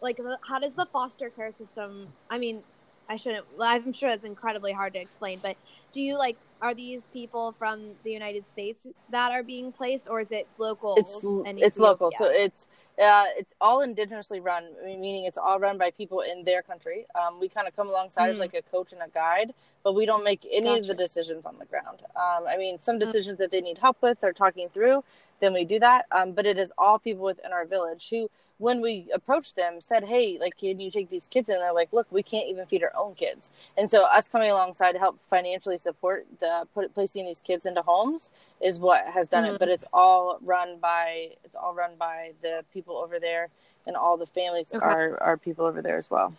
like 0.00 0.18
how 0.48 0.58
does 0.58 0.74
the 0.74 0.86
foster 0.86 1.30
care 1.30 1.52
system 1.52 2.08
I 2.30 2.38
mean, 2.38 2.62
I 3.08 3.16
shouldn't 3.16 3.46
I'm 3.60 3.92
sure 3.92 4.08
it's 4.08 4.24
incredibly 4.24 4.72
hard 4.72 4.94
to 4.94 5.00
explain, 5.00 5.38
but 5.42 5.56
do 5.92 6.00
you 6.00 6.16
like 6.18 6.36
are 6.60 6.74
these 6.74 7.02
people 7.12 7.54
from 7.58 7.94
the 8.04 8.12
United 8.12 8.46
States 8.46 8.86
that 9.10 9.32
are 9.32 9.42
being 9.42 9.72
placed 9.72 10.06
or 10.08 10.20
is 10.20 10.30
it 10.30 10.46
local? 10.58 10.94
It's 10.96 11.24
it's 11.56 11.78
local, 11.80 12.10
so 12.12 12.26
it's 12.26 12.68
uh, 13.02 13.24
it's 13.36 13.54
all 13.60 13.80
indigenously 13.84 14.44
run, 14.44 14.64
meaning 14.84 15.24
it's 15.24 15.38
all 15.38 15.58
run 15.58 15.76
by 15.76 15.90
people 15.90 16.20
in 16.20 16.44
their 16.44 16.62
country. 16.62 17.06
Um, 17.20 17.40
we 17.40 17.48
kind 17.48 17.66
of 17.66 17.74
come 17.74 17.88
alongside 17.88 18.28
as 18.30 18.36
Mhm. 18.36 18.40
like 18.40 18.54
a 18.54 18.62
coach 18.62 18.92
and 18.92 19.02
a 19.02 19.08
guide, 19.08 19.54
but 19.82 19.94
we 19.94 20.06
don't 20.06 20.22
make 20.22 20.46
any 20.50 20.78
of 20.78 20.86
the 20.86 20.94
decisions 20.94 21.46
on 21.46 21.58
the 21.58 21.64
ground. 21.64 22.02
Um, 22.14 22.46
I 22.46 22.56
mean, 22.56 22.78
some 22.78 22.98
decisions 22.98 23.38
that 23.38 23.50
they 23.50 23.60
need 23.60 23.78
help 23.78 24.00
with 24.00 24.22
or 24.22 24.32
talking 24.32 24.68
through, 24.68 25.02
then 25.42 25.52
we 25.52 25.64
do 25.64 25.78
that. 25.80 26.06
Um, 26.12 26.32
but 26.32 26.46
it 26.46 26.56
is 26.56 26.72
all 26.78 26.98
people 26.98 27.24
within 27.24 27.52
our 27.52 27.66
village 27.66 28.08
who, 28.08 28.30
when 28.58 28.80
we 28.80 29.08
approached 29.12 29.56
them, 29.56 29.80
said, 29.80 30.04
"Hey, 30.04 30.38
like, 30.40 30.56
can 30.56 30.78
you 30.80 30.90
take 30.90 31.10
these 31.10 31.26
kids?" 31.26 31.48
And 31.50 31.60
they're 31.60 31.74
like, 31.74 31.92
"Look, 31.92 32.06
we 32.10 32.22
can't 32.22 32.48
even 32.48 32.64
feed 32.66 32.84
our 32.84 32.92
own 32.96 33.14
kids." 33.16 33.50
And 33.76 33.90
so, 33.90 34.04
us 34.04 34.28
coming 34.28 34.50
alongside 34.52 34.92
to 34.92 35.00
help 35.00 35.18
financially 35.28 35.78
support 35.78 36.26
the 36.38 36.66
put, 36.72 36.94
placing 36.94 37.26
these 37.26 37.40
kids 37.40 37.66
into 37.66 37.82
homes 37.82 38.30
is 38.60 38.78
what 38.78 39.04
has 39.08 39.28
done 39.28 39.44
Mhm. 39.44 39.54
it. 39.54 39.58
But 39.58 39.68
it's 39.68 39.84
all 39.92 40.38
run 40.42 40.78
by 40.78 41.36
it's 41.44 41.56
all 41.56 41.74
run 41.74 41.96
by 41.96 42.32
the 42.40 42.64
people 42.72 42.96
over 42.98 43.18
there, 43.18 43.50
and 43.86 43.96
all 43.96 44.16
the 44.16 44.26
families 44.26 44.72
Okay. 44.72 44.86
are 44.86 45.20
are 45.20 45.36
people 45.36 45.66
over 45.66 45.82
there 45.82 45.98
as 45.98 46.08
well. 46.08 46.32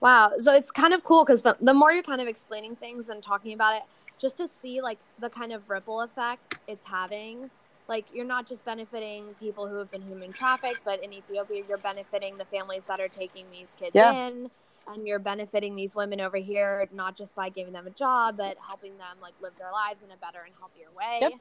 Wow. 0.00 0.32
So 0.38 0.52
it's 0.52 0.70
kind 0.70 0.92
of 0.92 1.02
cool 1.04 1.24
because 1.24 1.42
the, 1.42 1.56
the 1.60 1.72
more 1.74 1.92
you're 1.92 2.02
kind 2.02 2.20
of 2.20 2.28
explaining 2.28 2.76
things 2.76 3.08
and 3.08 3.22
talking 3.22 3.54
about 3.54 3.76
it, 3.76 3.82
just 4.18 4.36
to 4.38 4.48
see 4.48 4.80
like 4.82 4.98
the 5.18 5.30
kind 5.30 5.52
of 5.52 5.68
ripple 5.70 6.02
effect 6.02 6.60
it's 6.68 6.84
having. 6.86 7.50
Like 7.88 8.06
you're 8.12 8.24
not 8.26 8.48
just 8.48 8.64
benefiting 8.64 9.34
people 9.38 9.68
who 9.68 9.76
have 9.76 9.90
been 9.90 10.02
human 10.02 10.32
trafficked, 10.32 10.80
but 10.84 11.02
in 11.04 11.12
Ethiopia, 11.12 11.62
you're 11.68 11.78
benefiting 11.78 12.36
the 12.36 12.44
families 12.46 12.84
that 12.86 13.00
are 13.00 13.08
taking 13.08 13.50
these 13.50 13.72
kids 13.78 13.94
Yeah. 13.94 14.12
in. 14.12 14.50
And 14.88 15.06
you're 15.06 15.18
benefiting 15.18 15.74
these 15.74 15.94
women 15.96 16.20
over 16.20 16.36
here, 16.36 16.88
not 16.92 17.16
just 17.16 17.34
by 17.34 17.48
giving 17.48 17.72
them 17.72 17.86
a 17.86 17.90
job, 17.90 18.36
but 18.36 18.56
helping 18.66 18.96
them 18.98 19.18
like 19.20 19.34
live 19.40 19.52
their 19.58 19.72
lives 19.72 20.02
in 20.02 20.10
a 20.12 20.16
better 20.16 20.42
and 20.44 20.54
healthier 20.58 20.92
way. 20.96 21.18
Yep. 21.22 21.32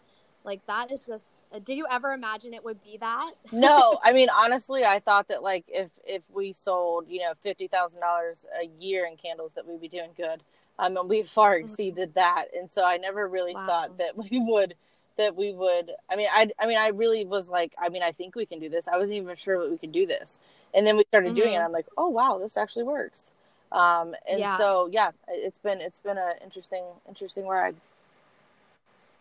Like 0.43 0.61
that 0.67 0.91
is 0.91 1.01
just. 1.05 1.25
Did 1.63 1.77
you 1.77 1.85
ever 1.89 2.11
imagine 2.13 2.53
it 2.53 2.63
would 2.63 2.81
be 2.83 2.97
that? 2.99 3.31
no, 3.51 3.99
I 4.03 4.13
mean 4.13 4.29
honestly, 4.35 4.83
I 4.83 4.99
thought 4.99 5.27
that 5.29 5.43
like 5.43 5.65
if 5.67 5.91
if 6.07 6.23
we 6.33 6.53
sold 6.53 7.05
you 7.07 7.21
know 7.21 7.33
fifty 7.41 7.67
thousand 7.67 8.01
dollars 8.01 8.45
a 8.59 8.65
year 8.79 9.05
in 9.05 9.17
candles, 9.17 9.53
that 9.53 9.65
we'd 9.67 9.81
be 9.81 9.89
doing 9.89 10.11
good. 10.15 10.43
Um, 10.77 10.97
and 10.97 11.07
we 11.09 11.23
far 11.23 11.55
exceeded 11.55 12.15
that, 12.15 12.45
and 12.55 12.69
so 12.71 12.83
I 12.83 12.97
never 12.97 13.27
really 13.29 13.53
Wow. 13.53 13.65
thought 13.67 13.97
that 13.97 14.17
we 14.29 14.29
would 14.31 14.75
that 15.17 15.35
we 15.35 15.53
would. 15.53 15.91
I 16.09 16.15
mean, 16.15 16.27
I 16.31 16.51
I 16.59 16.67
mean, 16.67 16.77
I 16.77 16.89
really 16.89 17.25
was 17.25 17.49
like, 17.49 17.73
I 17.77 17.89
mean, 17.89 18.03
I 18.03 18.11
think 18.11 18.35
we 18.35 18.45
can 18.45 18.59
do 18.59 18.69
this. 18.69 18.87
I 18.87 18.97
wasn't 18.97 19.17
even 19.17 19.35
sure 19.35 19.59
that 19.61 19.71
we 19.71 19.77
could 19.77 19.91
do 19.91 20.05
this, 20.05 20.39
and 20.73 20.85
then 20.85 20.97
we 20.97 21.03
started 21.09 21.35
doing 21.35 21.53
it. 21.53 21.57
Mhm. 21.57 21.65
I'm 21.65 21.71
like, 21.71 21.87
oh 21.97 22.09
wow, 22.09 22.37
this 22.39 22.57
actually 22.57 22.83
works. 22.83 23.33
Um, 23.71 24.15
and 24.29 24.39
Yeah. 24.39 24.57
so 24.57 24.89
yeah, 24.91 25.11
it's 25.27 25.59
been 25.59 25.81
it's 25.81 25.99
been 25.99 26.17
an 26.17 26.33
interesting 26.43 26.85
interesting 27.07 27.47
ride. 27.47 27.75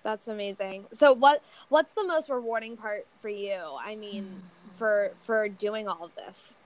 That's 0.02 0.28
amazing. 0.28 0.86
So 0.92 1.12
what 1.12 1.42
what's 1.70 1.92
the 1.94 2.04
most 2.04 2.28
rewarding 2.28 2.76
part 2.76 3.06
for 3.22 3.28
you? 3.30 3.58
I 3.80 3.96
mean, 3.96 4.42
for 4.76 5.12
for 5.26 5.48
doing 5.48 5.88
all 5.88 6.04
of 6.04 6.14
this. 6.14 6.56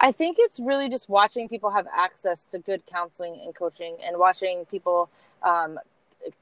I 0.00 0.12
think 0.12 0.38
it's 0.40 0.58
really 0.58 0.88
just 0.88 1.08
watching 1.08 1.48
people 1.48 1.70
have 1.70 1.86
access 1.94 2.44
to 2.46 2.58
good 2.58 2.84
counseling 2.86 3.40
and 3.44 3.54
coaching, 3.54 3.96
and 4.02 4.18
watching 4.18 4.64
people 4.66 5.10
um, 5.42 5.78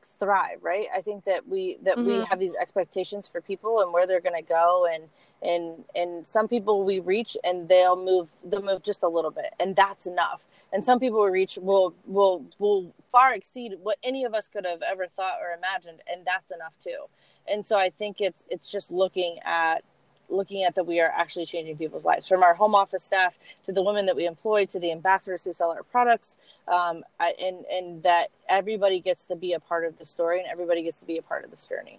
thrive. 0.03 0.59
Right? 0.62 0.87
I 0.95 1.01
think 1.01 1.25
that 1.25 1.49
we 1.49 1.79
that 1.83 2.03
we 2.05 2.21
Mhm. 2.21 2.29
have 2.29 2.38
these 2.38 2.55
expectations 2.55 3.29
for 3.29 3.41
people 3.41 3.81
and 3.83 3.93
where 3.93 4.07
they're 4.07 4.21
going 4.21 4.37
to 4.43 4.49
go, 4.49 4.87
and 4.87 5.09
and 5.43 5.85
and 5.95 6.27
some 6.27 6.49
people 6.49 6.85
we 6.85 7.01
reach 7.01 7.37
and 7.45 7.69
they'll 7.69 7.97
move 7.97 8.33
they'll 8.45 8.62
move 8.62 8.83
just 8.83 9.03
a 9.03 9.09
little 9.09 9.31
bit, 9.31 9.55
and 9.61 9.77
that's 9.77 10.07
enough. 10.07 10.47
And 10.73 10.85
some 10.85 11.01
people 11.01 11.23
we 11.23 11.31
reach 11.31 11.59
will 11.61 11.95
will 12.07 12.45
will 12.59 12.93
far 13.11 13.35
exceed 13.35 13.75
what 13.83 13.99
any 14.03 14.25
of 14.25 14.35
us 14.35 14.49
could 14.49 14.67
have 14.67 14.83
ever 14.83 15.07
thought 15.07 15.38
or 15.41 15.57
imagined, 15.57 16.03
and 16.11 16.25
that's 16.27 16.53
enough 16.53 16.75
too. 16.81 17.05
And 17.47 17.64
so 17.64 17.79
I 17.79 17.91
think 17.91 18.21
it's 18.21 18.45
it's 18.51 18.71
just 18.71 18.91
looking 18.91 19.38
at 19.45 19.83
looking 20.29 20.62
at 20.64 20.75
that 20.75 20.85
we 20.85 21.01
are 21.01 21.12
actually 21.17 21.47
changing 21.47 21.77
people's 21.77 22.05
lives 22.05 22.29
from 22.29 22.43
our 22.43 22.55
home 22.55 22.75
office 22.75 23.03
staff 23.05 23.35
to 23.64 23.73
the 23.73 23.83
women 23.83 24.07
that 24.07 24.17
we 24.17 24.27
employ 24.27 24.67
to 24.67 24.79
the 24.79 24.93
ambassadors 24.93 25.45
who 25.45 25.53
sell 25.53 25.71
our 25.71 25.83
products 25.83 26.37
um, 26.69 27.03
I, 27.19 27.35
and 27.41 27.64
and 27.67 28.03
that 28.03 28.29
everybody 28.49 29.01
gets 29.01 29.27
to 29.27 29.37
be 29.37 29.53
a 29.55 29.61
part 29.61 29.85
of 29.85 29.99
the 29.99 30.05
story 30.05 30.38
and 30.41 30.49
everybody 30.49 30.83
gets 30.83 31.01
to 31.01 31.07
be 31.07 31.19
a 31.19 31.23
part 31.23 31.45
of 31.45 31.51
this 31.51 31.67
journey 31.67 31.99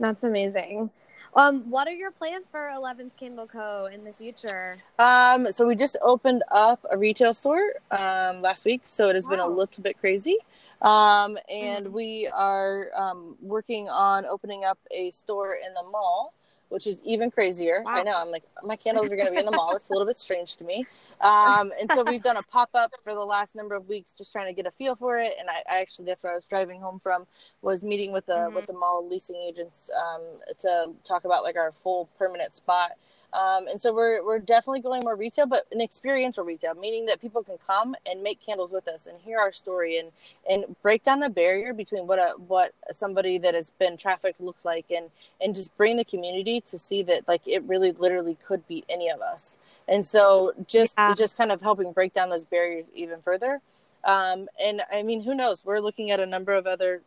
That's 0.00 0.22
amazing. 0.22 0.90
Um, 1.34 1.68
what 1.70 1.86
are 1.88 1.92
your 1.92 2.10
plans 2.10 2.48
for 2.50 2.70
Eleventh 2.70 3.12
Candle 3.18 3.46
Co. 3.46 3.88
in 3.92 4.02
the 4.04 4.12
future? 4.12 4.78
um, 4.98 5.50
so 5.52 5.66
we 5.66 5.74
just 5.76 5.96
opened 6.02 6.42
up 6.50 6.84
a 6.90 6.96
retail 6.96 7.34
store 7.34 7.72
um, 7.90 8.40
last 8.42 8.64
week 8.64 8.82
so 8.86 9.08
it 9.08 9.14
has 9.14 9.26
been 9.26 9.38
a 9.40 9.46
little 9.46 9.82
bit 9.82 9.98
crazy 10.00 10.38
um, 10.82 11.36
and 11.50 11.86
Mhm. 11.86 11.92
we 11.92 12.28
are 12.32 12.90
um, 12.94 13.36
working 13.42 13.88
on 13.88 14.24
opening 14.26 14.64
up 14.64 14.78
a 14.92 15.10
store 15.10 15.54
in 15.54 15.74
the 15.74 15.82
mall 15.90 16.32
which 16.68 16.86
is 16.86 17.02
even 17.04 17.30
crazier. 17.30 17.82
Wow. 17.84 17.92
I 17.92 18.02
know. 18.02 18.14
I'm 18.16 18.30
like, 18.30 18.44
my 18.62 18.76
candles 18.76 19.10
are 19.10 19.16
going 19.16 19.26
to 19.26 19.32
be 19.32 19.38
in 19.38 19.44
the 19.46 19.50
mall. 19.50 19.74
It's 19.74 19.88
a 19.90 19.92
little 19.92 20.06
bit 20.06 20.16
strange 20.16 20.56
to 20.56 20.64
me. 20.64 20.86
Um, 21.20 21.72
and 21.80 21.90
so 21.92 22.04
we've 22.04 22.22
done 22.22 22.36
a 22.36 22.42
pop 22.44 22.70
up 22.74 22.90
for 23.02 23.12
the 23.12 23.24
last 23.24 23.56
number 23.56 23.74
of 23.74 23.88
weeks, 23.88 24.12
just 24.12 24.30
trying 24.32 24.46
to 24.46 24.52
get 24.52 24.66
a 24.66 24.70
feel 24.70 24.94
for 24.94 25.18
it. 25.18 25.34
And 25.40 25.48
I, 25.50 25.78
I 25.78 25.80
actually, 25.80 26.04
that's 26.04 26.22
where 26.22 26.32
I 26.32 26.36
was 26.36 26.46
driving 26.46 26.80
home 26.80 27.00
from, 27.02 27.26
was 27.60 27.82
meeting 27.82 28.12
with 28.12 28.26
the 28.26 28.34
Mhm. 28.34 28.54
with 28.54 28.66
the 28.66 28.72
mall 28.72 29.04
leasing 29.06 29.34
agents 29.34 29.90
um, 30.00 30.22
to 30.58 30.92
talk 31.02 31.24
about 31.24 31.42
like 31.42 31.56
our 31.56 31.72
full 31.72 32.08
permanent 32.18 32.54
spot. 32.54 32.92
Um, 33.32 33.68
and 33.68 33.80
so 33.80 33.94
we're 33.94 34.24
we're 34.24 34.38
definitely 34.38 34.80
going 34.80 35.02
more 35.04 35.14
retail, 35.14 35.46
but 35.46 35.66
an 35.70 35.80
experiential 35.82 36.44
retail, 36.44 36.74
meaning 36.74 37.06
that 37.06 37.20
people 37.20 37.42
can 37.42 37.58
come 37.66 37.94
and 38.10 38.22
make 38.22 38.40
candles 38.44 38.72
with 38.72 38.88
us 38.88 39.06
and 39.06 39.18
hear 39.20 39.38
our 39.38 39.52
story 39.52 39.98
and 39.98 40.12
and 40.48 40.74
break 40.82 41.02
down 41.02 41.20
the 41.20 41.28
barrier 41.28 41.74
between 41.74 42.06
what 42.06 42.18
a 42.18 42.34
what 42.46 42.72
somebody 42.90 43.36
that 43.38 43.54
has 43.54 43.70
been 43.78 43.98
trafficked 43.98 44.40
looks 44.40 44.64
like 44.64 44.86
and 44.90 45.10
and 45.42 45.54
just 45.54 45.76
bring 45.76 45.96
the 45.98 46.04
community 46.04 46.60
to 46.62 46.78
see 46.78 47.02
that 47.02 47.28
like 47.28 47.46
it 47.46 47.62
really 47.64 47.92
literally 47.92 48.36
could 48.42 48.66
be 48.66 48.82
any 48.88 49.10
of 49.10 49.20
us. 49.20 49.58
And 49.86 50.06
so 50.06 50.52
just 50.66 50.96
Yeah. 50.98 51.14
just 51.14 51.36
kind 51.36 51.52
of 51.52 51.60
helping 51.60 51.92
break 51.92 52.14
down 52.14 52.30
those 52.30 52.46
barriers 52.46 52.90
even 52.94 53.20
further. 53.20 53.60
Um 54.04 54.48
and 54.62 54.80
i 54.90 55.02
mean 55.02 55.22
who 55.22 55.34
knows? 55.34 55.64
We're 55.66 55.80
looking 55.80 56.10
at 56.10 56.18
a 56.18 56.26
number 56.26 56.52
of 56.52 56.66
other 56.66 57.02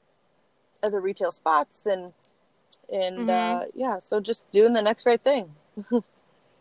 other 0.84 1.02
retail 1.02 1.32
spots 1.32 1.88
and 1.88 2.14
and 2.92 3.30
uh 3.30 3.64
yeah 3.74 3.98
so 4.00 4.20
just 4.20 4.50
doing 4.52 4.74
the 4.74 4.82
next 4.82 5.06
right 5.06 5.22
thing 5.22 5.52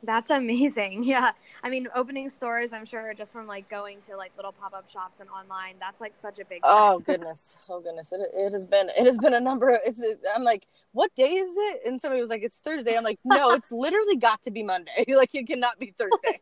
That's 0.02 0.30
amazing. 0.30 1.04
Yeah. 1.10 1.32
I 1.62 1.68
mean, 1.68 1.88
opening 1.94 2.30
stores, 2.30 2.72
I'm 2.72 2.86
sure 2.86 3.12
just 3.14 3.32
from 3.32 3.46
like 3.46 3.68
going 3.68 4.00
to 4.02 4.16
like 4.16 4.32
little 4.36 4.52
pop 4.52 4.72
up 4.72 4.88
shops 4.88 5.20
and 5.20 5.28
online, 5.28 5.74
that's 5.78 6.00
like 6.00 6.16
such 6.16 6.38
a 6.38 6.44
big 6.44 6.62
oh 6.64 6.94
step. 6.98 7.06
goodness 7.06 7.56
oh 7.68 7.80
goodness 7.80 8.12
it, 8.12 8.20
it 8.34 8.52
has 8.52 8.64
been 8.66 8.90
it 8.90 9.06
has 9.06 9.16
been 9.18 9.32
a 9.34 9.40
number 9.40 9.70
of 9.70 9.80
it's 9.84 10.02
i'm 10.34 10.42
like 10.42 10.66
what 10.92 11.10
day 11.14 11.30
is 11.32 11.54
it 11.56 11.80
and 11.86 12.00
somebody 12.00 12.20
was 12.20 12.28
like 12.28 12.42
it's 12.42 12.60
thursday 12.60 12.96
i'm 12.96 13.02
like 13.04 13.18
no 13.24 13.52
it's 13.52 13.72
literally 13.86 14.16
got 14.16 14.42
to 14.42 14.50
be 14.50 14.62
monday 14.62 15.04
like 15.08 15.34
it 15.34 15.46
cannot 15.46 15.78
be 15.78 15.92
thursday 15.98 16.40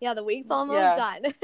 Yeah, 0.00 0.14
the 0.14 0.24
week's 0.24 0.50
almost 0.50 0.78
Yeah. 0.78 0.96
done. 0.96 1.34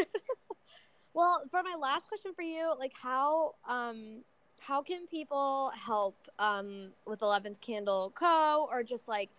well, 1.14 1.42
for 1.50 1.62
my 1.62 1.74
last 1.78 2.08
question 2.08 2.32
for 2.34 2.42
you, 2.42 2.72
like 2.78 2.92
how 3.00 3.54
um 3.68 4.22
how 4.60 4.82
can 4.82 5.06
people 5.08 5.72
help 5.76 6.16
um 6.38 6.88
with 7.06 7.20
11th 7.20 7.60
Candle 7.60 8.12
Co 8.14 8.68
or 8.70 8.82
just 8.82 9.08
like 9.08 9.30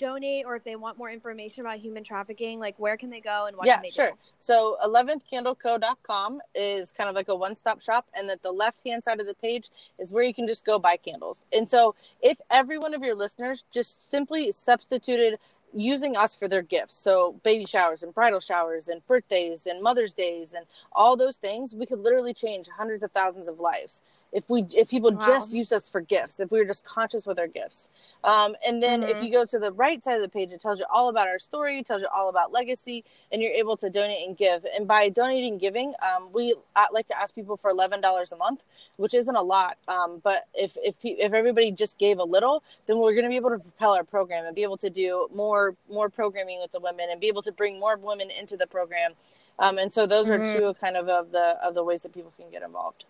donate 0.00 0.46
or 0.46 0.56
if 0.56 0.64
they 0.64 0.74
want 0.74 0.98
more 0.98 1.10
information 1.10 1.64
about 1.64 1.76
human 1.76 2.02
trafficking, 2.02 2.58
like 2.58 2.74
where 2.78 2.96
can 2.96 3.10
they 3.10 3.20
go 3.20 3.46
and 3.46 3.56
what 3.56 3.66
yeah, 3.66 3.74
can 3.74 3.82
they 3.84 3.90
sure. 3.90 4.10
do? 4.10 4.16
So 4.38 4.76
11thcandleco.com 4.84 6.40
is 6.54 6.90
kind 6.90 7.08
of 7.08 7.14
like 7.14 7.28
a 7.28 7.36
one-stop 7.36 7.80
shop, 7.80 8.06
and 8.14 8.28
that 8.28 8.42
the 8.42 8.50
left-hand 8.50 9.04
side 9.04 9.20
of 9.20 9.26
the 9.26 9.34
page 9.34 9.70
is 9.98 10.12
where 10.12 10.24
you 10.24 10.34
can 10.34 10.46
just 10.46 10.64
go 10.64 10.78
buy 10.78 10.96
candles. 10.96 11.44
And 11.52 11.70
so, 11.70 11.94
if 12.22 12.40
every 12.50 12.78
one 12.78 12.94
of 12.94 13.02
your 13.02 13.14
listeners 13.14 13.64
just 13.70 14.10
simply 14.10 14.50
substituted 14.50 15.38
using 15.72 16.16
us 16.16 16.34
for 16.34 16.48
their 16.48 16.62
gifts, 16.62 16.96
so 16.96 17.38
baby 17.44 17.66
showers 17.66 18.02
and 18.02 18.14
bridal 18.14 18.40
showers 18.40 18.88
and 18.88 19.06
birthdays 19.06 19.66
and 19.66 19.82
Mother's 19.82 20.14
Days 20.14 20.54
and 20.54 20.66
all 20.92 21.16
those 21.16 21.36
things, 21.36 21.74
we 21.74 21.86
could 21.86 22.00
literally 22.00 22.34
change 22.34 22.68
hundreds 22.68 23.02
of 23.02 23.12
thousands 23.12 23.48
of 23.48 23.60
lives 23.60 24.00
if 24.32 24.48
we 24.48 24.64
if 24.76 24.88
people 24.88 25.10
Wow. 25.12 25.20
just 25.20 25.52
use 25.52 25.72
us 25.72 25.88
for 25.88 26.00
gifts 26.00 26.40
if 26.40 26.50
we 26.50 26.58
were 26.58 26.64
just 26.64 26.84
conscious 26.84 27.26
with 27.26 27.38
our 27.38 27.48
gifts 27.48 27.88
um, 28.24 28.54
and 28.66 28.82
then 28.82 29.02
if 29.02 29.18
Mhm. 29.18 29.24
you 29.26 29.32
go 29.32 29.44
to 29.44 29.58
the 29.58 29.72
right 29.72 30.02
side 30.04 30.16
of 30.16 30.22
the 30.22 30.28
page 30.28 30.52
it 30.52 30.60
tells 30.60 30.78
you 30.78 30.86
all 30.92 31.08
about 31.08 31.28
our 31.28 31.38
story 31.38 31.82
tells 31.82 32.02
you 32.02 32.08
all 32.14 32.28
about 32.28 32.52
legacy 32.52 33.04
and 33.32 33.42
you're 33.42 33.52
able 33.52 33.76
to 33.76 33.90
donate 33.90 34.26
and 34.26 34.36
give 34.36 34.64
and 34.76 34.86
by 34.86 35.08
donating 35.08 35.52
and 35.54 35.60
giving 35.60 35.94
um, 36.02 36.28
we 36.32 36.54
uh, 36.76 36.84
like 36.92 37.06
to 37.06 37.18
ask 37.18 37.34
people 37.34 37.56
for 37.56 37.72
$11 37.72 38.32
a 38.32 38.36
month 38.36 38.62
which 38.96 39.14
isn't 39.14 39.36
a 39.36 39.42
lot 39.42 39.76
um, 39.88 40.20
but 40.22 40.46
if 40.54 40.76
if 40.82 40.94
if 41.02 41.32
everybody 41.32 41.70
just 41.72 41.98
gave 41.98 42.18
a 42.18 42.24
little 42.24 42.62
then 42.86 42.98
we're 42.98 43.12
going 43.14 43.24
to 43.24 43.30
be 43.30 43.36
able 43.36 43.50
to 43.50 43.58
propel 43.58 43.94
our 43.94 44.04
program 44.04 44.44
and 44.46 44.54
be 44.54 44.62
able 44.62 44.76
to 44.76 44.90
do 44.90 45.28
more 45.34 45.74
more 45.90 46.08
programming 46.08 46.60
with 46.60 46.70
the 46.72 46.80
women 46.80 47.08
and 47.10 47.20
be 47.20 47.28
able 47.28 47.42
to 47.42 47.52
bring 47.52 47.80
more 47.80 47.96
women 47.96 48.30
into 48.30 48.56
the 48.56 48.66
program 48.66 49.12
um, 49.58 49.78
and 49.78 49.92
so 49.92 50.06
those 50.06 50.28
Mhm. 50.28 50.30
are 50.30 50.52
two 50.52 50.74
kind 50.80 50.96
of 50.96 51.08
of 51.08 51.32
the 51.32 51.58
of 51.64 51.74
the 51.74 51.82
ways 51.82 52.02
that 52.02 52.12
people 52.12 52.32
can 52.38 52.48
get 52.50 52.62
involved 52.62 53.04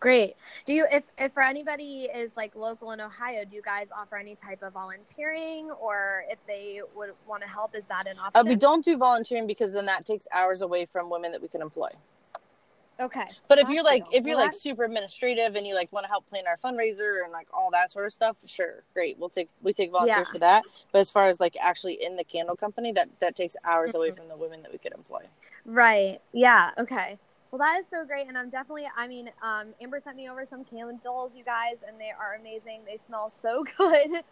Great. 0.00 0.34
Do 0.64 0.72
you 0.72 0.84
if 0.90 1.04
if 1.16 1.32
for 1.32 1.42
anybody 1.42 2.08
is 2.12 2.32
like 2.36 2.56
local 2.56 2.90
in 2.90 3.00
Ohio, 3.00 3.44
do 3.44 3.54
you 3.54 3.62
guys 3.62 3.88
offer 3.96 4.16
any 4.16 4.34
type 4.34 4.62
of 4.62 4.72
volunteering 4.72 5.70
or 5.70 6.24
if 6.28 6.38
they 6.48 6.80
would 6.96 7.12
want 7.26 7.42
to 7.42 7.48
help, 7.48 7.76
is 7.76 7.84
that 7.84 8.06
an 8.08 8.18
option? 8.18 8.46
Uh, 8.46 8.48
we 8.48 8.56
don't 8.56 8.84
do 8.84 8.96
volunteering 8.96 9.46
because 9.46 9.70
then 9.70 9.86
that 9.86 10.04
takes 10.04 10.26
hours 10.32 10.60
away 10.60 10.86
from 10.86 11.08
women 11.08 11.30
that 11.32 11.40
we 11.40 11.46
can 11.46 11.62
employ. 11.62 11.88
Okay. 12.98 13.26
But 13.46 13.58
if 13.58 13.68
you're 13.68 13.84
like 13.84 14.02
if 14.10 14.26
you're 14.26 14.36
Well, 14.36 14.46
like 14.46 14.54
super 14.54 14.82
administrative 14.82 15.54
and 15.54 15.64
you 15.66 15.74
like 15.74 15.92
want 15.92 16.04
to 16.04 16.08
help 16.08 16.28
plan 16.30 16.44
our 16.48 16.56
fundraiser 16.56 17.22
and 17.22 17.30
like 17.32 17.46
all 17.54 17.70
that 17.70 17.92
sort 17.92 18.06
of 18.06 18.12
stuff, 18.12 18.36
sure, 18.46 18.82
great. 18.92 19.18
We'll 19.18 19.28
take 19.28 19.50
we 19.62 19.72
take 19.72 19.92
volunteers 19.92 20.26
Yeah. 20.26 20.32
for 20.32 20.38
that. 20.40 20.64
But 20.90 20.98
as 21.00 21.10
far 21.10 21.24
as 21.24 21.38
like 21.38 21.56
actually 21.60 22.02
in 22.02 22.16
the 22.16 22.24
candle 22.24 22.56
company, 22.56 22.90
that 22.92 23.08
that 23.20 23.36
takes 23.36 23.54
hours 23.64 23.94
away 23.94 24.10
Mhm. 24.10 24.16
from 24.16 24.28
the 24.28 24.36
women 24.36 24.62
that 24.62 24.72
we 24.72 24.78
could 24.78 24.94
employ. 24.94 25.26
Right. 25.64 26.20
Yeah. 26.32 26.72
Okay. 26.78 27.18
Well, 27.50 27.58
that 27.58 27.78
is 27.78 27.86
so 27.88 28.04
great, 28.04 28.26
and 28.26 28.36
I'm 28.36 28.50
definitely. 28.50 28.88
I 28.96 29.06
mean, 29.06 29.30
um, 29.40 29.68
Amber 29.80 30.00
sent 30.00 30.16
me 30.16 30.28
over 30.28 30.44
some 30.44 30.64
candles, 30.64 31.36
you 31.36 31.44
guys, 31.44 31.84
and 31.86 31.98
they 31.98 32.10
are 32.10 32.36
amazing. 32.38 32.80
They 32.86 32.96
smell 32.96 33.30
so 33.30 33.64
good, 33.78 34.24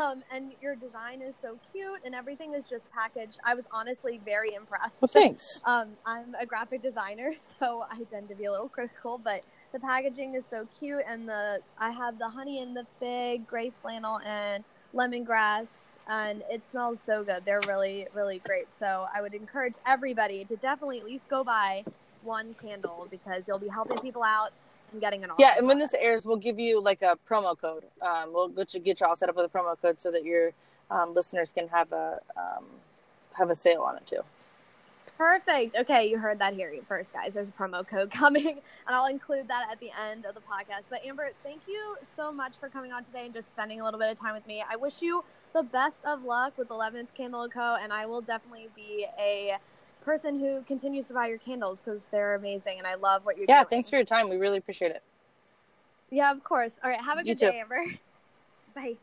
um, 0.00 0.22
and 0.32 0.52
your 0.62 0.74
design 0.74 1.20
is 1.20 1.34
so 1.40 1.58
cute, 1.70 2.00
and 2.04 2.14
everything 2.14 2.54
is 2.54 2.64
just 2.66 2.90
packaged. 2.90 3.38
I 3.44 3.54
was 3.54 3.66
honestly 3.72 4.20
very 4.24 4.54
impressed. 4.54 5.02
Well, 5.02 5.08
thanks. 5.08 5.60
Um, 5.72 5.90
I'm 6.04 6.34
a 6.40 6.44
graphic 6.44 6.82
designer, 6.82 7.32
so 7.58 7.84
I 7.90 8.02
tend 8.10 8.28
to 8.28 8.34
be 8.34 8.44
a 8.46 8.50
little 8.50 8.68
critical, 8.68 9.18
but 9.22 9.42
the 9.72 9.78
packaging 9.78 10.34
is 10.34 10.44
so 10.48 10.66
cute, 10.78 11.02
and 11.06 11.28
the 11.28 11.60
I 11.78 11.90
have 11.90 12.18
the 12.18 12.28
honey 12.28 12.60
and 12.60 12.76
the 12.76 12.86
fig, 12.98 13.46
gray 13.46 13.72
flannel, 13.80 14.18
and 14.26 14.64
lemongrass 14.94 15.68
and 16.08 16.42
it 16.50 16.62
smells 16.68 17.00
so 17.00 17.22
good. 17.22 17.44
They're 17.44 17.60
really, 17.68 18.08
really 18.12 18.40
great. 18.40 18.66
So 18.76 19.06
I 19.14 19.22
would 19.22 19.34
encourage 19.34 19.74
everybody 19.86 20.44
to 20.46 20.56
definitely 20.56 20.98
at 20.98 21.04
least 21.04 21.28
go 21.28 21.44
buy 21.44 21.84
one 22.24 22.54
candle 22.54 23.06
because 23.10 23.46
you'll 23.46 23.58
be 23.58 23.68
helping 23.68 23.98
people 23.98 24.22
out 24.22 24.50
and 24.92 25.00
getting 25.00 25.24
an 25.24 25.30
awesome 25.30 25.40
Yeah, 25.40 25.54
and 25.58 25.66
when 25.66 25.78
this 25.78 25.94
airs, 25.94 26.24
we'll 26.24 26.36
give 26.36 26.58
you 26.58 26.80
like 26.80 27.02
a 27.02 27.18
promo 27.28 27.58
code. 27.58 27.84
Um, 28.00 28.32
we'll 28.32 28.48
get 28.48 28.74
you, 28.74 28.80
get 28.80 29.00
you 29.00 29.06
all 29.06 29.16
set 29.16 29.28
up 29.28 29.36
with 29.36 29.46
a 29.46 29.48
promo 29.48 29.80
code 29.80 30.00
so 30.00 30.10
that 30.10 30.24
your 30.24 30.52
um, 30.90 31.12
listeners 31.14 31.52
can 31.52 31.68
have 31.68 31.92
a 31.92 32.18
um, 32.36 32.64
have 33.38 33.50
a 33.50 33.54
sale 33.54 33.82
on 33.82 33.96
it 33.96 34.06
too. 34.06 34.20
Perfect. 35.18 35.76
Okay, 35.76 36.08
you 36.08 36.18
heard 36.18 36.38
that 36.40 36.54
here 36.54 36.72
first, 36.88 37.12
guys. 37.12 37.34
There's 37.34 37.48
a 37.48 37.52
promo 37.52 37.86
code 37.86 38.10
coming, 38.12 38.48
and 38.86 38.96
I'll 38.96 39.06
include 39.06 39.48
that 39.48 39.68
at 39.70 39.78
the 39.78 39.90
end 40.10 40.26
of 40.26 40.34
the 40.34 40.40
podcast. 40.40 40.82
But 40.90 41.04
Amber, 41.06 41.28
thank 41.42 41.60
you 41.68 41.96
so 42.16 42.32
much 42.32 42.54
for 42.58 42.68
coming 42.68 42.92
on 42.92 43.04
today 43.04 43.26
and 43.26 43.34
just 43.34 43.50
spending 43.50 43.80
a 43.80 43.84
little 43.84 44.00
bit 44.00 44.10
of 44.10 44.18
time 44.18 44.34
with 44.34 44.46
me. 44.46 44.64
I 44.68 44.76
wish 44.76 45.00
you 45.00 45.22
the 45.52 45.62
best 45.62 46.04
of 46.04 46.24
luck 46.24 46.56
with 46.56 46.68
11th 46.68 47.08
Candle 47.16 47.48
Co. 47.48 47.76
And 47.80 47.92
I 47.92 48.06
will 48.06 48.20
definitely 48.20 48.68
be 48.74 49.06
a 49.18 49.58
person 50.04 50.38
who 50.38 50.62
continues 50.62 51.06
to 51.06 51.14
buy 51.14 51.28
your 51.28 51.38
candles 51.38 51.80
because 51.80 52.02
they're 52.10 52.34
amazing, 52.34 52.78
and 52.78 52.86
I 52.86 52.94
love 52.94 53.24
what 53.24 53.36
you're 53.36 53.46
Yeah, 53.48 53.62
doing. 53.62 53.70
thanks 53.70 53.88
for 53.88 53.96
your 53.96 54.04
time. 54.04 54.28
We 54.28 54.36
really 54.36 54.58
appreciate 54.58 54.90
it. 54.90 55.02
Yeah, 56.10 56.30
of 56.30 56.44
course. 56.44 56.74
All 56.84 56.90
right, 56.90 57.00
have 57.00 57.18
a 57.18 57.24
good 57.24 57.38
day, 57.38 57.60
Amber. 57.60 57.84
Bye. 58.74 58.96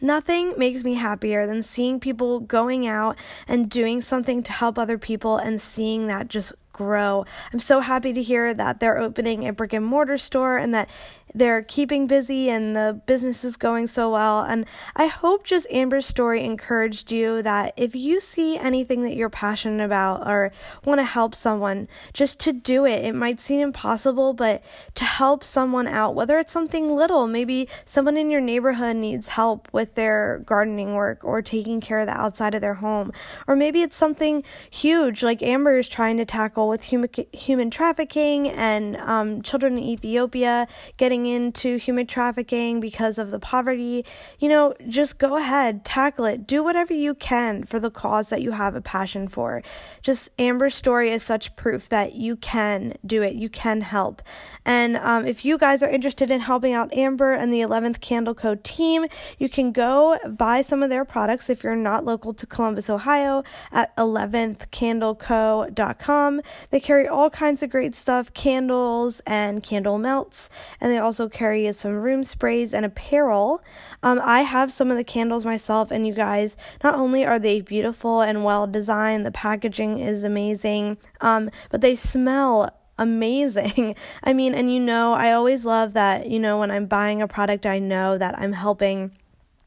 Nothing 0.00 0.54
makes 0.58 0.82
me 0.82 0.94
happier 0.94 1.46
than 1.46 1.62
seeing 1.62 2.00
people 2.00 2.40
going 2.40 2.86
out 2.88 3.16
and 3.46 3.70
doing 3.70 4.00
something 4.00 4.42
to 4.42 4.52
help 4.52 4.76
other 4.76 4.98
people 4.98 5.36
and 5.36 5.60
seeing 5.60 6.08
that 6.08 6.26
just 6.26 6.52
grow. 6.72 7.24
I'm 7.52 7.60
so 7.60 7.80
happy 7.80 8.12
to 8.12 8.22
hear 8.22 8.54
that 8.54 8.80
they're 8.80 8.98
opening 8.98 9.46
a 9.46 9.52
brick 9.52 9.72
and 9.72 9.84
mortar 9.84 10.18
store 10.18 10.56
and 10.58 10.74
that 10.74 10.88
they're 11.34 11.62
keeping 11.62 12.06
busy 12.06 12.50
and 12.50 12.76
the 12.76 13.00
business 13.06 13.44
is 13.44 13.56
going 13.56 13.86
so 13.86 14.10
well. 14.10 14.42
And 14.42 14.66
I 14.94 15.06
hope 15.06 15.44
just 15.44 15.66
Amber's 15.70 16.06
story 16.06 16.44
encouraged 16.44 17.10
you 17.10 17.42
that 17.42 17.72
if 17.76 17.94
you 17.94 18.20
see 18.20 18.58
anything 18.58 19.02
that 19.02 19.14
you're 19.14 19.30
passionate 19.30 19.82
about 19.82 20.28
or 20.28 20.52
want 20.84 20.98
to 20.98 21.04
help 21.04 21.34
someone, 21.34 21.88
just 22.12 22.38
to 22.40 22.52
do 22.52 22.84
it. 22.84 23.04
It 23.04 23.14
might 23.14 23.40
seem 23.40 23.60
impossible, 23.60 24.34
but 24.34 24.62
to 24.94 25.04
help 25.04 25.42
someone 25.42 25.86
out, 25.86 26.14
whether 26.14 26.38
it's 26.38 26.52
something 26.52 26.94
little, 26.94 27.26
maybe 27.26 27.68
someone 27.84 28.16
in 28.16 28.30
your 28.30 28.40
neighborhood 28.40 28.96
needs 28.96 29.28
help 29.28 29.68
with 29.72 29.94
their 29.94 30.42
gardening 30.44 30.94
work 30.94 31.24
or 31.24 31.40
taking 31.40 31.80
care 31.80 32.00
of 32.00 32.06
the 32.06 32.12
outside 32.18 32.54
of 32.54 32.60
their 32.60 32.74
home, 32.74 33.12
or 33.46 33.56
maybe 33.56 33.82
it's 33.82 33.96
something 33.96 34.42
huge 34.70 35.22
like 35.22 35.42
Amber 35.42 35.78
is 35.78 35.88
trying 35.88 36.18
to 36.18 36.24
tackle 36.24 36.61
with 36.68 36.84
human 36.84 37.08
human 37.32 37.70
trafficking 37.70 38.48
and 38.48 38.96
um, 38.98 39.42
children 39.42 39.78
in 39.78 39.84
Ethiopia 39.84 40.66
getting 40.96 41.26
into 41.26 41.76
human 41.76 42.06
trafficking 42.06 42.80
because 42.80 43.18
of 43.18 43.30
the 43.30 43.38
poverty. 43.38 44.04
You 44.38 44.48
know, 44.48 44.74
just 44.88 45.18
go 45.18 45.36
ahead, 45.36 45.84
tackle 45.84 46.24
it, 46.24 46.46
do 46.46 46.62
whatever 46.62 46.94
you 46.94 47.14
can 47.14 47.64
for 47.64 47.80
the 47.80 47.90
cause 47.90 48.28
that 48.30 48.42
you 48.42 48.52
have 48.52 48.74
a 48.74 48.80
passion 48.80 49.28
for. 49.28 49.62
Just 50.02 50.30
Amber's 50.38 50.74
story 50.74 51.10
is 51.10 51.22
such 51.22 51.54
proof 51.56 51.88
that 51.88 52.14
you 52.14 52.36
can 52.36 52.94
do 53.04 53.22
it, 53.22 53.34
you 53.34 53.48
can 53.48 53.80
help. 53.80 54.22
And 54.64 54.96
um, 54.96 55.26
if 55.26 55.44
you 55.44 55.58
guys 55.58 55.82
are 55.82 55.90
interested 55.90 56.30
in 56.30 56.40
helping 56.40 56.72
out 56.72 56.94
Amber 56.94 57.32
and 57.32 57.52
the 57.52 57.60
11th 57.60 58.00
Candle 58.00 58.34
Co 58.34 58.54
team, 58.54 59.06
you 59.38 59.48
can 59.48 59.72
go 59.72 60.18
buy 60.28 60.62
some 60.62 60.82
of 60.82 60.90
their 60.90 61.04
products 61.04 61.50
if 61.50 61.64
you're 61.64 61.76
not 61.76 62.04
local 62.04 62.34
to 62.34 62.46
Columbus, 62.46 62.90
Ohio 62.90 63.42
at 63.70 63.96
11thcandleco.com. 63.96 66.40
They 66.70 66.80
carry 66.80 67.06
all 67.06 67.30
kinds 67.30 67.62
of 67.62 67.70
great 67.70 67.94
stuff 67.94 68.32
candles 68.34 69.20
and 69.26 69.62
candle 69.62 69.98
melts, 69.98 70.50
and 70.80 70.90
they 70.90 70.98
also 70.98 71.28
carry 71.28 71.72
some 71.72 71.92
room 71.92 72.24
sprays 72.24 72.74
and 72.74 72.84
apparel. 72.84 73.62
Um, 74.02 74.20
I 74.22 74.42
have 74.42 74.72
some 74.72 74.90
of 74.90 74.96
the 74.96 75.04
candles 75.04 75.44
myself, 75.44 75.90
and 75.90 76.06
you 76.06 76.12
guys, 76.12 76.56
not 76.82 76.94
only 76.94 77.24
are 77.24 77.38
they 77.38 77.60
beautiful 77.60 78.20
and 78.20 78.44
well 78.44 78.66
designed, 78.66 79.26
the 79.26 79.30
packaging 79.30 79.98
is 79.98 80.24
amazing, 80.24 80.98
um, 81.20 81.50
but 81.70 81.80
they 81.80 81.94
smell 81.94 82.70
amazing. 82.98 83.94
I 84.24 84.32
mean, 84.32 84.54
and 84.54 84.72
you 84.72 84.80
know, 84.80 85.12
I 85.14 85.32
always 85.32 85.64
love 85.64 85.92
that, 85.94 86.28
you 86.28 86.38
know, 86.38 86.58
when 86.58 86.70
I'm 86.70 86.86
buying 86.86 87.22
a 87.22 87.28
product, 87.28 87.66
I 87.66 87.78
know 87.78 88.18
that 88.18 88.38
I'm 88.38 88.52
helping 88.52 89.12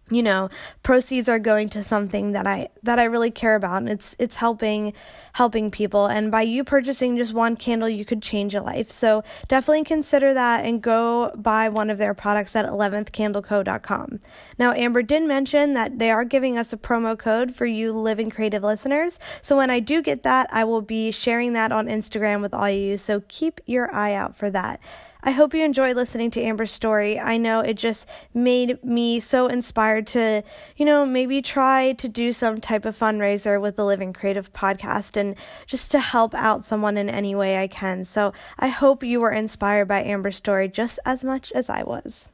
you 0.10 0.22
know 0.22 0.50
proceeds 0.84 1.28
are 1.28 1.40
going 1.40 1.68
to 1.68 1.82
something 1.82 2.32
that 2.32 2.46
i 2.46 2.68
that 2.84 3.00
i 3.00 3.04
really 3.04 3.32
care 3.32 3.56
about 3.56 3.78
and 3.78 3.90
it's 3.90 4.16
it's 4.20 4.38
helping 4.38 4.94
helping 5.36 5.70
people. 5.70 6.06
And 6.06 6.32
by 6.32 6.44
you 6.44 6.64
purchasing 6.64 7.18
just 7.18 7.34
one 7.34 7.58
candle 7.58 7.90
you 7.90 8.06
could 8.06 8.22
change 8.22 8.56
a 8.56 8.62
life. 8.62 8.90
So 8.90 9.22
definitely 9.50 9.84
consider 9.84 10.34
that 10.34 10.64
and 10.64 10.82
go 10.82 11.34
buy 11.36 11.68
one 11.68 11.90
of 11.90 11.98
their 11.98 12.14
products 12.14 12.56
at 12.56 12.66
11thcandleco.com 12.66 14.22
now 14.58 14.72
amber 14.74 15.02
did 15.02 15.24
mention 15.24 15.74
that 15.74 16.00
they 16.00 16.10
are 16.10 16.24
giving 16.24 16.58
us 16.58 16.72
a 16.72 16.78
promo 16.78 17.18
code 17.18 17.54
for 17.54 17.66
you 17.66 17.92
living 17.92 18.30
creative 18.30 18.64
listeners. 18.64 19.20
So 19.42 19.58
when 19.58 19.70
i 19.70 19.80
do 19.80 20.02
get 20.02 20.24
that 20.24 20.48
i 20.52 20.64
will 20.64 20.82
be 20.82 21.12
sharing 21.12 21.54
that 21.54 21.72
on 21.72 21.88
instagram 21.88 22.42
with 22.42 22.54
all 22.54 22.70
you. 22.70 22.98
So 22.98 23.24
keep 23.28 23.60
your 23.66 23.94
eye 23.94 24.14
out 24.14 24.36
for 24.38 24.50
that 24.52 24.80
I 25.28 25.32
hope 25.32 25.56
you 25.56 25.66
enjoyed 25.66 25.96
listening 25.96 26.30
to 26.32 26.42
Amber's 26.42 26.72
story. 26.72 27.20
I 27.20 27.38
know 27.38 27.62
it 27.62 27.78
just 27.78 28.08
made 28.36 28.78
me 28.84 29.20
so 29.20 29.48
inspired 29.48 30.06
to, 30.08 30.44
you 30.78 30.86
know, 30.86 31.04
maybe 31.04 31.42
try 31.42 31.94
to 31.94 32.08
do 32.08 32.32
some 32.32 32.62
type 32.62 32.86
of 32.86 32.96
fundraiser 32.96 33.60
with 33.60 33.76
the 33.76 33.86
Living 33.86 34.14
Creative 34.14 34.54
podcast 34.54 35.18
and 35.18 35.36
just 35.66 35.90
to 35.92 36.00
help 36.00 36.36
out 36.36 36.68
someone 36.68 36.96
in 36.96 37.10
any 37.10 37.34
way 37.34 37.58
I 37.58 37.66
can. 37.66 38.06
So 38.06 38.34
I 38.60 38.68
hope 38.68 39.04
you 39.04 39.20
were 39.20 39.32
inspired 39.32 39.88
by 39.88 40.04
Amber's 40.04 40.36
story 40.36 40.70
just 40.70 41.00
as 41.06 41.24
much 41.24 41.52
as 41.54 41.72
I 41.72 41.82
was. 41.82 42.30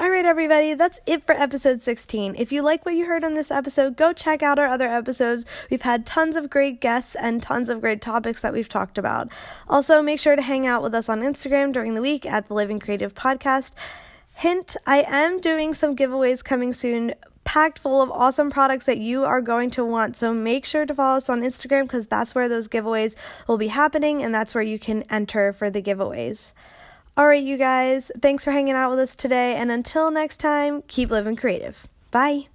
All 0.00 0.10
right, 0.10 0.24
everybody, 0.24 0.74
that's 0.74 0.98
it 1.06 1.24
for 1.24 1.36
episode 1.36 1.80
16. 1.80 2.34
If 2.36 2.50
you 2.50 2.62
like 2.62 2.84
what 2.84 2.96
you 2.96 3.06
heard 3.06 3.22
on 3.22 3.34
this 3.34 3.52
episode, 3.52 3.96
go 3.96 4.12
check 4.12 4.42
out 4.42 4.58
our 4.58 4.66
other 4.66 4.88
episodes. 4.88 5.46
We've 5.70 5.82
had 5.82 6.04
tons 6.04 6.34
of 6.34 6.50
great 6.50 6.80
guests 6.80 7.14
and 7.14 7.40
tons 7.40 7.68
of 7.68 7.80
great 7.80 8.02
topics 8.02 8.40
that 8.40 8.52
we've 8.52 8.68
talked 8.68 8.98
about. 8.98 9.28
Also, 9.68 10.02
make 10.02 10.18
sure 10.18 10.34
to 10.34 10.42
hang 10.42 10.66
out 10.66 10.82
with 10.82 10.96
us 10.96 11.08
on 11.08 11.20
Instagram 11.20 11.72
during 11.72 11.94
the 11.94 12.00
week 12.00 12.26
at 12.26 12.48
the 12.48 12.54
Living 12.54 12.80
Creative 12.80 13.14
Podcast. 13.14 13.70
Hint, 14.34 14.76
I 14.84 15.04
am 15.06 15.40
doing 15.40 15.74
some 15.74 15.94
giveaways 15.94 16.42
coming 16.42 16.72
soon. 16.72 17.14
Packed 17.44 17.78
full 17.78 18.02
of 18.02 18.10
awesome 18.10 18.50
products 18.50 18.86
that 18.86 18.98
you 18.98 19.24
are 19.24 19.40
going 19.40 19.70
to 19.70 19.84
want. 19.84 20.16
So 20.16 20.34
make 20.34 20.64
sure 20.64 20.86
to 20.86 20.94
follow 20.94 21.18
us 21.18 21.30
on 21.30 21.42
Instagram 21.42 21.82
because 21.82 22.08
that's 22.08 22.34
where 22.34 22.48
those 22.48 22.66
giveaways 22.66 23.14
will 23.46 23.58
be 23.58 23.68
happening 23.68 24.24
and 24.24 24.34
that's 24.34 24.56
where 24.56 24.64
you 24.64 24.80
can 24.80 25.04
enter 25.04 25.52
for 25.52 25.70
the 25.70 25.80
giveaways. 25.80 26.52
All 27.16 27.26
right, 27.26 27.42
you 27.42 27.56
guys, 27.56 28.10
thanks 28.20 28.44
for 28.44 28.50
hanging 28.50 28.74
out 28.74 28.90
with 28.90 28.98
us 28.98 29.14
today. 29.14 29.54
And 29.54 29.70
until 29.70 30.10
next 30.10 30.38
time, 30.38 30.82
keep 30.88 31.10
living 31.10 31.36
creative. 31.36 31.86
Bye. 32.10 32.48